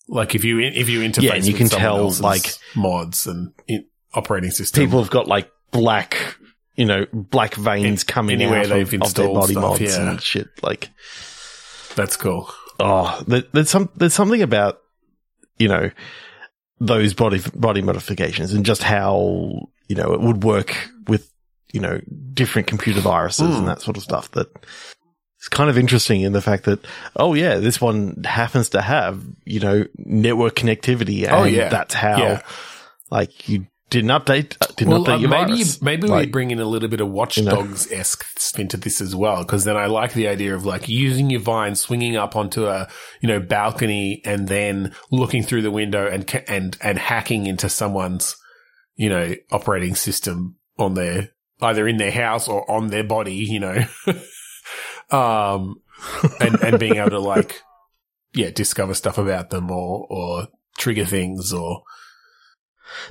Like 0.09 0.35
if 0.35 0.45
you 0.45 0.61
if 0.61 0.89
you 0.89 1.01
interface, 1.01 1.23
Yeah, 1.23 1.35
and 1.35 1.45
you 1.45 1.53
with 1.53 1.59
can 1.59 1.69
tell, 1.69 2.11
like- 2.21 2.55
mods 2.75 3.27
and 3.27 3.53
in, 3.69 3.85
operating 4.15 4.51
system. 4.51 4.85
people 4.85 5.01
have 5.01 5.11
got 5.11 5.27
like 5.29 5.51
black 5.71 6.37
you 6.77 6.85
know 6.85 7.07
black 7.13 7.55
veins 7.55 8.03
coming 8.05 8.41
anywhere 8.41 8.61
out 8.61 8.69
they've 8.69 8.93
of, 8.95 9.03
of 9.03 9.15
their 9.15 9.25
installed 9.27 9.35
body 9.35 9.53
stuff, 9.53 9.63
mods 9.63 9.81
yeah. 9.81 10.11
and 10.11 10.21
shit 10.21 10.49
like 10.63 10.91
that's 11.95 12.17
cool. 12.17 12.51
oh 12.81 13.23
there, 13.27 13.43
there's 13.53 13.71
some 13.71 13.89
there's 13.97 14.15
something 14.15 14.43
about 14.43 14.81
you 15.59 15.69
know 15.69 15.91
those 16.81 17.15
body 17.15 17.41
body 17.55 17.83
modifications 17.83 18.53
and 18.53 18.65
just 18.67 18.83
how 18.83 19.69
you 19.89 19.97
know 19.97 20.13
it 20.15 20.21
would 20.21 20.43
work 20.45 20.75
with 21.09 21.31
you 21.73 21.81
know 21.81 22.01
different 22.35 22.67
computer 22.69 23.01
viruses 23.01 23.47
Hmm. 23.49 23.59
and 23.61 23.69
that 23.69 23.81
sort 23.83 23.97
of 23.97 24.03
stuff 24.03 24.31
that 24.33 24.49
it's 25.39 25.49
kind 25.49 25.69
of 25.71 25.77
interesting 25.79 26.21
in 26.23 26.33
the 26.33 26.43
fact 26.43 26.65
that 26.65 26.85
oh 27.17 27.35
yeah 27.35 27.57
this 27.57 27.81
one 27.81 28.23
happens 28.25 28.71
to 28.71 28.81
have 28.83 29.23
you 29.45 29.61
know 29.61 29.85
network 29.99 30.55
connectivity 30.57 31.25
and 31.25 31.33
Oh, 31.33 31.45
yeah. 31.45 31.69
that's 31.69 31.95
how 31.95 32.17
Yeah. 32.19 32.43
like 33.11 33.49
you 33.49 33.67
didn't 33.93 34.11
update 34.11 34.57
uh, 34.63 34.67
didn't 34.75 34.91
Well, 34.91 35.05
update 35.05 35.27
uh, 35.27 35.29
maybe 35.29 35.53
virus. 35.53 35.83
maybe 35.83 36.09
we 36.09 36.25
bring 36.25 36.51
in 36.51 36.59
a 36.59 36.65
little 36.65 36.89
bit 36.89 37.03
of 37.03 37.11
Watch 37.11 37.37
you 37.37 37.45
know. 37.45 37.61
Esque 37.91 38.25
spin 38.39 38.67
to 38.69 38.79
this 38.79 39.03
as 39.03 39.15
well, 39.15 39.43
because 39.43 39.65
then 39.65 39.77
I 39.77 39.85
like 39.85 40.15
the 40.15 40.29
idea 40.29 40.55
of 40.55 40.65
like 40.65 40.89
using 40.89 41.29
your 41.29 41.41
vine, 41.41 41.75
swinging 41.75 42.17
up 42.17 42.35
onto 42.35 42.67
a 42.67 42.89
you 43.21 43.29
know 43.29 43.39
balcony, 43.39 44.23
and 44.25 44.49
then 44.49 44.95
looking 45.11 45.43
through 45.43 45.61
the 45.61 45.71
window 45.71 46.07
and 46.07 46.25
and 46.49 46.79
and 46.81 46.99
hacking 46.99 47.47
into 47.47 47.69
someone's 47.69 48.35
you 48.97 49.11
know 49.11 49.35
operating 49.51 49.95
system 49.95 50.57
on 50.79 50.95
their 50.95 51.29
either 51.61 51.87
in 51.87 51.99
their 51.99 52.11
house 52.11 52.49
or 52.49 52.69
on 52.71 52.87
their 52.87 53.05
body, 53.05 53.35
you 53.35 53.61
know, 53.61 53.85
um, 55.11 55.83
and 56.41 56.55
and 56.63 56.81
being 56.81 56.97
able 56.97 57.11
to 57.11 57.21
like 57.21 57.61
yeah 58.33 58.49
discover 58.49 58.95
stuff 58.95 59.19
about 59.19 59.51
them 59.51 59.71
or 59.71 60.07
or 60.09 60.49
trigger 60.79 61.05
things 61.05 61.53
or 61.53 61.83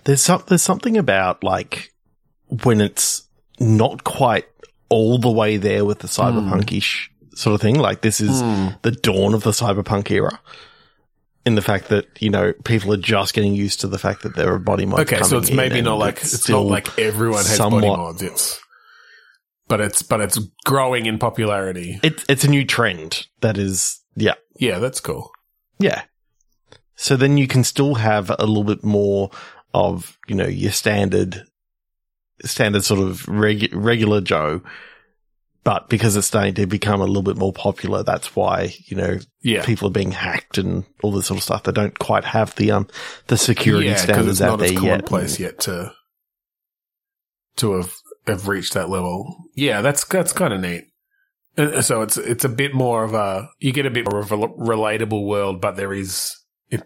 There's 0.03 0.21
some, 0.21 0.43
there's 0.47 0.61
something 0.61 0.97
about 0.97 1.43
like 1.43 1.91
when 2.63 2.81
it's 2.81 3.27
not 3.59 4.03
quite 4.03 4.45
all 4.89 5.17
the 5.17 5.31
way 5.31 5.57
there 5.57 5.85
with 5.85 5.99
the 5.99 6.07
cyberpunkish 6.07 7.07
hmm. 7.07 7.35
sort 7.35 7.55
of 7.55 7.61
thing. 7.61 7.75
Like 7.75 8.01
this 8.01 8.19
is 8.19 8.41
hmm. 8.41 8.69
the 8.81 8.91
dawn 8.91 9.33
of 9.33 9.43
the 9.43 9.51
cyberpunk 9.51 10.11
era. 10.11 10.39
In 11.43 11.55
the 11.55 11.61
fact 11.63 11.87
that 11.87 12.05
you 12.21 12.29
know 12.29 12.53
people 12.65 12.93
are 12.93 12.97
just 12.97 13.33
getting 13.33 13.55
used 13.55 13.81
to 13.81 13.87
the 13.87 13.97
fact 13.97 14.21
that 14.21 14.35
there 14.35 14.53
are 14.53 14.59
body 14.59 14.85
mods. 14.85 15.11
Okay, 15.11 15.23
so 15.23 15.39
it's 15.39 15.49
maybe 15.49 15.81
not 15.81 15.97
like 15.97 16.17
it's, 16.17 16.47
not 16.47 16.65
like 16.65 16.99
everyone 16.99 17.43
has 17.43 17.57
body 17.57 17.87
mods. 17.87 18.21
It's 18.21 18.61
but 19.67 19.81
it's 19.81 20.03
but 20.03 20.21
it's 20.21 20.37
growing 20.65 21.07
in 21.07 21.17
popularity. 21.17 21.99
it's 22.03 22.23
it's 22.29 22.43
a 22.43 22.47
new 22.47 22.63
trend 22.63 23.25
that 23.39 23.57
is 23.57 24.01
yeah 24.15 24.35
Yeah, 24.59 24.77
that's 24.77 24.99
cool. 24.99 25.31
yeah. 25.79 26.03
So 26.95 27.17
then 27.17 27.37
you 27.37 27.47
can 27.47 27.63
still 27.63 27.95
have 27.95 28.29
a 28.29 28.45
little 28.45 28.63
bit 28.63 28.83
more 28.83 29.31
of 29.73 30.17
you 30.27 30.35
know 30.35 30.47
your 30.47 30.71
standard 30.71 31.45
standard 32.43 32.83
sort 32.83 32.99
of 32.99 33.21
regu- 33.27 33.69
regular 33.73 34.19
Joe, 34.21 34.61
but 35.63 35.89
because 35.89 36.15
it's 36.15 36.27
starting 36.27 36.55
to 36.55 36.65
become 36.65 37.01
a 37.01 37.05
little 37.05 37.21
bit 37.21 37.37
more 37.37 37.53
popular, 37.53 38.03
that's 38.03 38.35
why 38.35 38.73
you 38.85 38.97
know 38.97 39.19
Yeah, 39.41 39.63
people 39.63 39.87
are 39.87 39.91
being 39.91 40.11
hacked 40.11 40.57
and 40.57 40.85
all 41.03 41.11
this 41.11 41.27
sort 41.27 41.37
of 41.39 41.43
stuff. 41.43 41.63
They 41.63 41.71
don't 41.71 41.97
quite 41.99 42.25
have 42.25 42.55
the 42.55 42.71
um 42.71 42.87
the 43.27 43.37
security 43.37 43.89
yeah, 43.89 43.95
standards 43.95 44.41
out 44.41 44.59
there 44.59 44.71
yet. 44.71 44.79
commonplace 44.79 45.39
yet 45.39 45.59
to 45.61 45.93
to 47.57 47.73
have 47.73 47.93
have 48.27 48.47
reached 48.47 48.73
that 48.73 48.89
level. 48.89 49.45
Yeah, 49.55 49.81
that's 49.81 50.03
that's 50.05 50.33
kind 50.33 50.53
of 50.53 50.61
neat. 50.61 50.85
Uh, 51.57 51.81
So 51.81 52.01
it's 52.01 52.17
it's 52.17 52.45
a 52.45 52.49
bit 52.49 52.73
more 52.73 53.03
of 53.03 53.13
a 53.13 53.49
you 53.59 53.71
get 53.71 53.85
a 53.85 53.91
bit 53.91 54.09
more 54.09 54.19
of 54.19 54.31
a 54.31 54.37
relatable 54.37 55.25
world, 55.25 55.61
but 55.61 55.75
there 55.75 55.93
is 55.93 56.35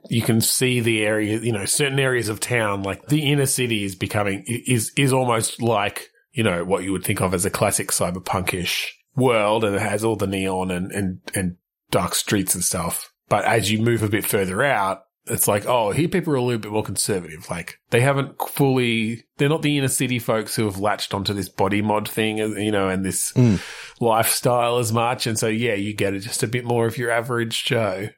you 0.10 0.22
can 0.22 0.42
see 0.42 0.80
the 0.80 1.04
area, 1.06 1.40
you 1.40 1.52
know, 1.52 1.66
certain 1.66 2.00
areas 2.00 2.30
of 2.30 2.40
town, 2.40 2.84
like 2.84 3.08
the 3.08 3.32
inner 3.32 3.46
city 3.46 3.84
is 3.84 3.96
becoming 3.96 4.44
is 4.48 4.92
is 4.98 5.14
almost 5.14 5.62
like 5.62 6.10
you 6.34 6.44
know 6.44 6.64
what 6.66 6.84
you 6.84 6.92
would 6.92 7.04
think 7.04 7.22
of 7.22 7.34
as 7.34 7.46
a 7.46 7.50
classic 7.50 7.90
cyberpunkish 7.90 8.86
world, 9.16 9.64
and 9.64 9.76
it 9.76 9.82
has 9.82 10.04
all 10.04 10.16
the 10.16 10.28
neon 10.28 10.72
and 10.72 10.92
and 10.92 11.20
and 11.34 11.58
dark 11.92 12.16
streets 12.16 12.56
and 12.56 12.64
stuff. 12.64 13.12
But 13.30 13.46
as 13.46 13.72
you 13.72 13.80
move 13.80 14.04
a 14.04 14.10
bit 14.10 14.26
further 14.26 14.62
out, 14.64 15.04
it's 15.28 15.48
like, 15.48 15.66
oh, 15.66 15.92
here 15.92 16.08
people 16.08 16.34
are 16.34 16.38
a 16.38 16.42
little 16.44 16.62
bit 16.62 16.72
more 16.72 16.84
conservative. 16.84 17.50
Like 17.50 17.80
they 17.90 18.02
haven't 18.02 18.40
fully, 18.50 19.24
they're 19.38 19.50
not 19.50 19.64
the 19.64 19.78
inner 19.78 19.88
city 19.88 20.20
folks 20.20 20.56
who 20.56 20.66
have 20.66 20.78
latched 20.78 21.14
onto 21.16 21.34
this 21.34 21.50
body 21.50 21.82
mod 21.82 22.08
thing, 22.08 22.40
uh, 22.42 22.48
you 22.50 22.72
know, 22.72 22.88
and 22.90 23.04
this 23.04 23.32
Mm. 23.34 23.60
lifestyle 24.00 24.78
as 24.78 24.92
much. 24.94 25.26
And 25.26 25.40
so, 25.40 25.48
yeah, 25.48 25.74
you 25.74 25.96
get 25.96 26.14
it 26.14 26.20
just 26.20 26.44
a 26.44 26.48
bit 26.48 26.66
more 26.66 26.86
of 26.86 26.98
your 27.00 27.10
average 27.10 27.66
Joe. 27.66 28.10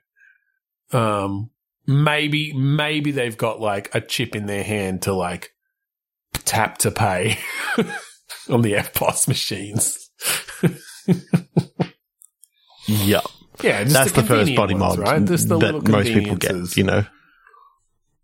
Um, 0.91 1.49
maybe, 1.87 2.53
maybe 2.53 3.11
they've 3.11 3.37
got 3.37 3.59
like 3.59 3.93
a 3.95 4.01
chip 4.01 4.35
in 4.35 4.45
their 4.45 4.63
hand 4.63 5.01
to 5.03 5.13
like 5.13 5.51
tap 6.33 6.77
to 6.79 6.91
pay 6.91 7.39
on 8.49 8.61
the 8.61 8.73
EFTPOS 8.73 9.27
machines. 9.27 10.09
Yeah, 12.87 13.19
Yeah, 13.61 13.83
just 13.83 13.93
that's 13.93 14.11
the, 14.13 14.23
first 14.23 14.55
body 14.55 14.73
ones, 14.73 14.97
mod 14.97 14.99
right? 14.99 15.25
The 15.25 15.35
that 15.59 15.87
most 15.89 16.07
people 16.07 16.37
get. 16.37 16.77
You 16.77 16.83
know, 16.85 17.05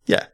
yeah. 0.06 0.28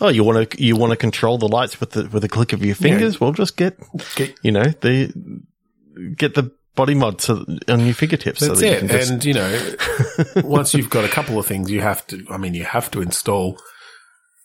Oh, 0.00 0.08
you 0.08 0.24
want 0.24 0.50
to 0.50 0.62
you 0.62 0.76
want 0.76 0.90
to 0.90 0.96
control 0.96 1.38
the 1.38 1.46
lights 1.46 1.78
with 1.78 1.90
the 1.92 2.08
with 2.08 2.24
a 2.24 2.28
click 2.28 2.52
of 2.52 2.64
your 2.64 2.74
fingers? 2.74 3.20
Well, 3.20 3.32
just 3.32 3.56
get 3.56 3.78
Get- 4.16 4.36
you 4.42 4.50
know 4.50 4.64
the 4.64 5.12
get 6.16 6.34
the 6.34 6.50
body 6.80 6.94
mod 6.94 7.20
so, 7.20 7.44
on 7.68 7.80
your 7.84 7.94
fingertips. 7.94 8.40
so 8.40 8.48
That's 8.54 8.60
that 8.60 8.82
it. 8.84 8.88
just- 8.88 9.10
And 9.10 9.24
you 9.24 9.34
know, 9.34 9.74
once 10.44 10.74
you've 10.74 10.90
got 10.90 11.04
a 11.04 11.08
couple 11.08 11.38
of 11.38 11.46
things, 11.46 11.70
you 11.70 11.80
have 11.80 12.06
to. 12.08 12.24
I 12.30 12.36
mean, 12.38 12.54
you 12.54 12.64
have 12.64 12.90
to 12.92 13.02
install, 13.02 13.58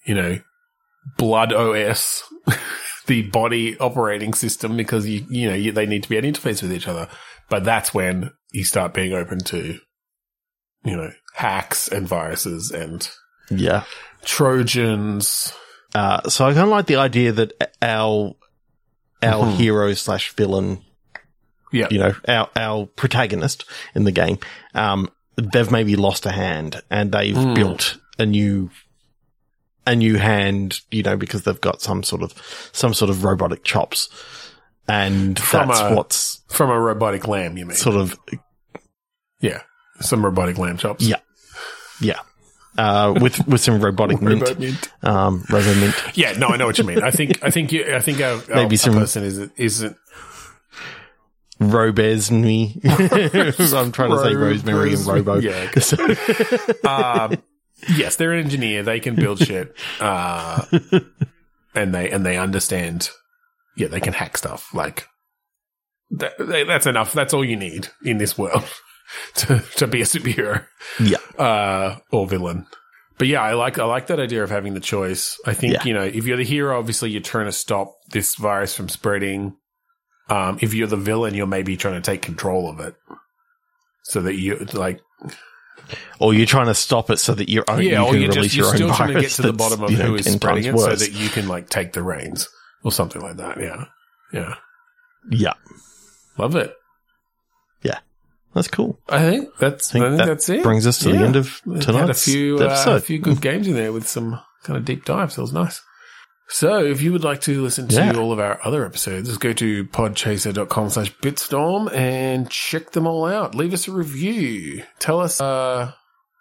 you 0.06 0.15
know, 0.15 0.39
Blood 1.17 1.54
OS, 1.54 2.24
the 3.08 3.21
body 3.24 3.78
operating 3.80 4.34
system, 4.34 4.76
because 4.78 5.08
you 5.08 5.26
you 5.30 5.50
know 5.50 5.56
you, 5.56 5.71
they 5.71 5.86
need 5.86 6.04
to 6.04 6.10
be 6.10 6.17
at 6.17 6.24
interface 6.24 6.62
with 6.62 6.74
each 6.74 6.88
other. 6.88 7.08
But 7.50 7.63
that's 7.63 7.93
when 7.93 8.32
you 8.52 8.63
start 8.63 8.93
being 8.93 9.13
open 9.13 9.39
to, 9.45 9.78
you 10.84 10.95
know, 10.98 11.12
hacks 11.36 11.88
and 11.88 12.08
viruses 12.08 12.71
and 12.71 13.08
yeah. 13.52 13.84
Trojans. 14.24 15.54
Uh, 15.93 16.28
so 16.30 16.45
I 16.45 16.50
kind 16.54 16.63
of 16.65 16.69
like 16.69 16.88
the 16.88 16.95
idea 16.98 17.32
that 17.34 17.54
our 17.82 18.34
our 19.24 19.45
Mhm. 19.45 19.56
hero 19.58 19.93
slash 19.93 20.32
villain, 20.34 20.82
Yeah, 21.76 21.88
you 21.92 22.00
know, 22.00 22.16
our 22.28 22.50
our 22.56 22.86
protagonist 22.88 23.66
in 23.94 24.04
the 24.06 24.12
game, 24.12 24.38
um, 24.74 25.10
they've 25.38 25.70
maybe 25.72 25.96
lost 25.96 26.26
a 26.26 26.32
hand 26.32 26.82
and 26.90 27.12
they've 27.12 27.36
Mm. 27.36 27.56
built 27.56 27.98
a 28.18 28.26
new 28.26 28.70
a 29.88 29.96
new 29.96 30.16
hand, 30.18 30.80
you 30.90 31.04
know, 31.04 31.16
because 31.18 31.44
they've 31.44 31.62
got 31.62 31.82
some 31.82 32.02
sort 32.04 32.24
of 32.24 32.34
some 32.72 32.94
sort 32.94 33.10
of 33.12 33.24
robotic 33.24 33.64
chops, 33.64 34.10
and 34.88 35.38
From 35.40 35.68
that's 35.68 35.80
a- 35.82 35.94
what's 35.96 36.42
from 36.50 36.70
a 36.72 36.80
robotic 36.80 37.28
lamb. 37.28 37.58
You 37.58 37.66
mean? 37.68 37.76
sort 37.78 37.96
of 37.98 38.18
yeah, 39.42 39.62
some 40.00 40.24
robotic 40.26 40.58
lamb 40.58 40.78
chops. 40.78 41.04
Yeah. 41.06 41.18
yeah. 42.02 42.20
Uh, 42.78 43.14
with 43.22 43.46
with 43.48 43.62
some 43.62 43.80
robotic 43.80 44.22
mint, 44.24 44.42
Robo 44.42 44.60
mint. 44.60 44.90
um, 45.04 45.46
robo 45.50 45.74
mint. 45.76 45.96
Yeah, 46.16 46.34
no, 46.34 46.48
I 46.48 46.58
know 46.58 46.66
what 46.66 46.78
you 46.78 46.84
mean. 46.84 47.02
I 47.04 47.12
think, 47.12 47.42
I 47.44 47.50
think, 47.50 47.72
you, 47.72 47.96
I 47.96 48.00
think 48.00 48.20
our, 48.22 48.34
our 48.34 48.42
Maybe 48.64 48.76
some- 48.76 48.94
person 48.96 49.24
is 49.24 49.38
isn't 49.56 49.96
Robesme. 51.71 52.80
I'm 53.73 53.91
trying 53.91 54.12
to 54.12 54.23
say 54.23 54.36
rosemary 54.36 54.93
and 54.93 55.06
robo. 55.06 55.39
Yeah. 55.39 55.71
um, 56.89 57.41
yes, 57.95 58.15
they're 58.15 58.34
an 58.34 58.43
engineer. 58.43 58.84
They 58.84 58.99
can 58.99 59.15
build 59.15 59.39
shit, 59.39 59.75
uh, 59.99 60.65
and 61.73 61.93
they 61.93 62.10
and 62.10 62.25
they 62.25 62.38
understand. 62.38 63.10
Yeah, 63.78 63.88
they 63.88 63.99
can 63.99 64.13
hack 64.13 64.38
stuff. 64.38 64.73
Like 64.73 65.08
that, 66.12 66.34
that's 66.39 66.86
enough. 66.86 67.13
That's 67.13 67.34
all 67.34 67.43
you 67.43 67.58
need 67.58 67.89
in 68.04 68.17
this 68.17 68.38
world 68.38 68.63
to 69.36 69.60
to 69.78 69.88
be 69.88 70.01
a 70.01 70.06
superhero 70.06 70.65
yeah. 70.99 71.17
uh, 71.38 71.97
or 72.12 72.28
villain. 72.28 72.67
But 73.17 73.28
yeah, 73.28 73.41
I 73.41 73.54
like 73.54 73.80
I 73.80 73.86
like 73.86 74.08
that 74.08 74.19
idea 74.19 74.43
of 74.43 74.49
having 74.49 74.73
the 74.73 74.80
choice. 74.80 75.39
I 75.45 75.54
think 75.54 75.73
Yeah. 75.73 75.84
you 75.86 75.93
know 75.93 76.04
if 76.04 76.25
you're 76.25 76.38
the 76.38 76.43
hero, 76.43 76.78
obviously 76.78 77.12
you're 77.12 77.21
trying 77.21 77.45
to 77.45 77.51
stop 77.51 77.93
this 78.10 78.36
virus 78.36 78.75
from 78.75 78.89
spreading. 78.89 79.56
Um, 80.30 80.58
if 80.62 80.74
you're 80.74 80.88
the 80.88 80.98
villain, 80.98 81.34
you're 81.36 81.46
maybe 81.48 81.78
trying 81.78 81.96
to 81.96 82.02
take 82.02 82.22
control 82.22 82.70
of 82.70 82.80
it, 82.80 82.96
so 84.04 84.22
that 84.22 84.36
you 84.36 84.56
like 84.74 85.00
Or 86.20 86.34
you're 86.34 86.48
trying 86.48 86.66
to 86.68 86.74
stop 86.74 87.10
it 87.12 87.18
so 87.18 87.34
that 87.36 87.48
you're 87.50 87.66
own, 87.68 87.84
yeah, 87.84 88.02
you 88.02 88.08
or 88.08 88.16
you're 88.16 88.30
release 88.30 88.54
just 88.54 88.56
you're 88.56 88.66
your 88.66 88.76
still 88.76 88.94
trying 88.96 89.14
to 89.14 89.22
get 89.22 89.32
to 89.32 89.42
the 89.44 89.54
bottom 89.54 89.84
of 89.84 89.92
you 89.92 89.98
know, 89.98 90.06
who 90.06 90.16
is 90.16 90.26
10 90.26 90.34
spreading 90.40 90.66
it, 90.66 90.78
so 90.80 90.96
that 90.96 91.12
you 91.12 91.30
can 91.30 91.48
like 91.48 91.70
take 91.70 91.94
the 91.94 92.02
reins 92.02 92.50
or 92.84 92.92
something 92.92 93.22
like 93.22 93.38
that. 93.38 93.60
Yeah, 93.60 93.86
yeah, 94.34 94.56
yeah, 95.30 95.54
love 96.40 96.56
it. 96.56 96.74
Yeah, 97.84 98.00
that's 98.56 98.68
cool. 98.68 99.00
I 99.08 99.20
think 99.20 99.50
that's 99.60 99.94
I 99.94 100.00
I 100.00 100.02
think, 100.02 100.06
think 100.10 100.18
that 100.18 100.26
that's 100.28 100.50
it. 100.50 100.64
brings 100.64 100.88
us 100.88 100.98
to 101.00 101.12
the 101.12 101.18
end 101.20 101.36
of 101.36 101.62
tonight's 101.64 101.86
had 101.86 102.10
a 102.10 102.14
few 102.16 102.58
uh, 102.58 102.84
a 102.88 103.00
few 103.00 103.20
good 103.20 103.42
games 103.42 103.68
in 103.68 103.76
there 103.76 103.94
with 103.94 104.08
some 104.08 104.42
kind 104.64 104.78
of 104.78 104.86
deep 104.86 105.06
dives. 105.06 105.36
That 105.36 105.44
was 105.44 105.54
nice. 105.54 105.82
So 106.48 106.84
if 106.86 107.02
you 107.02 107.12
would 107.12 107.24
like 107.24 107.42
to 107.42 107.62
listen 107.64 107.88
to 107.88 107.96
Yeah. 107.96 108.14
all 108.18 108.32
of 108.32 108.40
our 108.40 108.60
other 108.64 108.86
episodes, 108.86 109.28
just 109.30 109.42
go 109.42 109.52
to 109.54 109.86
podchaser.com 109.86 110.90
slash 110.92 111.12
bitstorm 111.18 111.92
and 111.94 112.50
check 112.50 112.92
them 112.92 113.08
all 113.08 113.26
out. 113.26 113.56
Leave 113.56 113.74
us 113.74 113.88
a 113.88 113.92
review. 113.92 114.84
Tell 115.00 115.20
us 115.20 115.42
uh, 115.42 115.94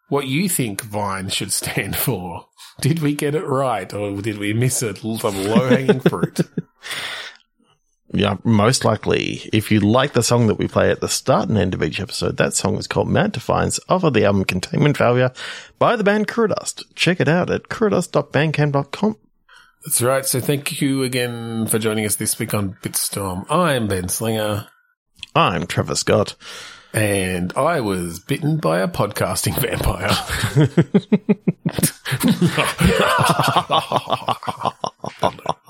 what 0.09 0.27
you 0.27 0.49
think 0.49 0.83
Vine 0.83 1.31
should 1.31 1.53
stand 1.53 1.97
for. 2.07 2.47
Did 2.81 3.01
we 3.01 3.15
get 3.15 3.35
it 3.35 3.47
right 3.47 3.93
or 3.95 4.21
did 4.21 4.37
we 4.39 4.53
miss 4.53 4.83
it? 4.83 4.99
Some 4.99 5.45
low 5.45 5.69
hanging 5.69 6.01
fruit. 6.09 6.41
Yeah, 8.13 8.37
most 8.45 8.85
likely. 8.85 9.49
If 9.53 9.71
you 9.73 9.81
like 9.81 10.13
the 10.13 10.23
song 10.23 10.47
that 10.49 10.59
we 10.59 10.69
play 10.69 10.91
at 10.91 11.01
the 11.01 11.09
start 11.09 11.49
and 11.49 11.57
end 11.59 11.73
of 11.75 11.83
each 11.83 11.99
episode, 11.99 12.37
that 12.37 12.53
song 12.55 12.77
is 12.77 12.87
called 12.87 13.09
Mad 13.09 13.33
Defiance 13.33 13.81
off 13.89 14.05
of 14.05 14.13
the 14.13 14.25
album 14.25 14.45
Containment 14.45 14.97
Failure 14.97 15.33
by 15.79 15.97
the 15.97 16.05
band 16.05 16.29
Kuradust. 16.29 16.85
Check 16.95 17.21
it 17.21 17.27
out 17.29 17.51
at 17.51 17.65
kuradust.bandcamp.com. 17.65 19.17
That's 19.85 20.01
right. 20.01 20.25
So 20.25 20.41
thank 20.41 20.81
you 20.81 21.03
again 21.03 21.67
for 21.67 21.79
joining 21.79 22.07
us 22.07 22.17
this 22.17 22.39
week 22.39 22.55
on 22.55 22.77
Bitstorm. 22.83 23.45
I'm 23.51 23.87
Ben 23.87 24.09
Slinger. 24.09 24.67
I'm 25.35 25.67
Trevor 25.67 25.95
Scott. 25.95 26.37
and 26.95 27.53
I 27.55 27.81
was 27.81 28.21
bitten 28.21 28.59
by 28.59 28.79
a 28.79 28.89
podcasting 28.89 29.59
vampire. 29.59 30.09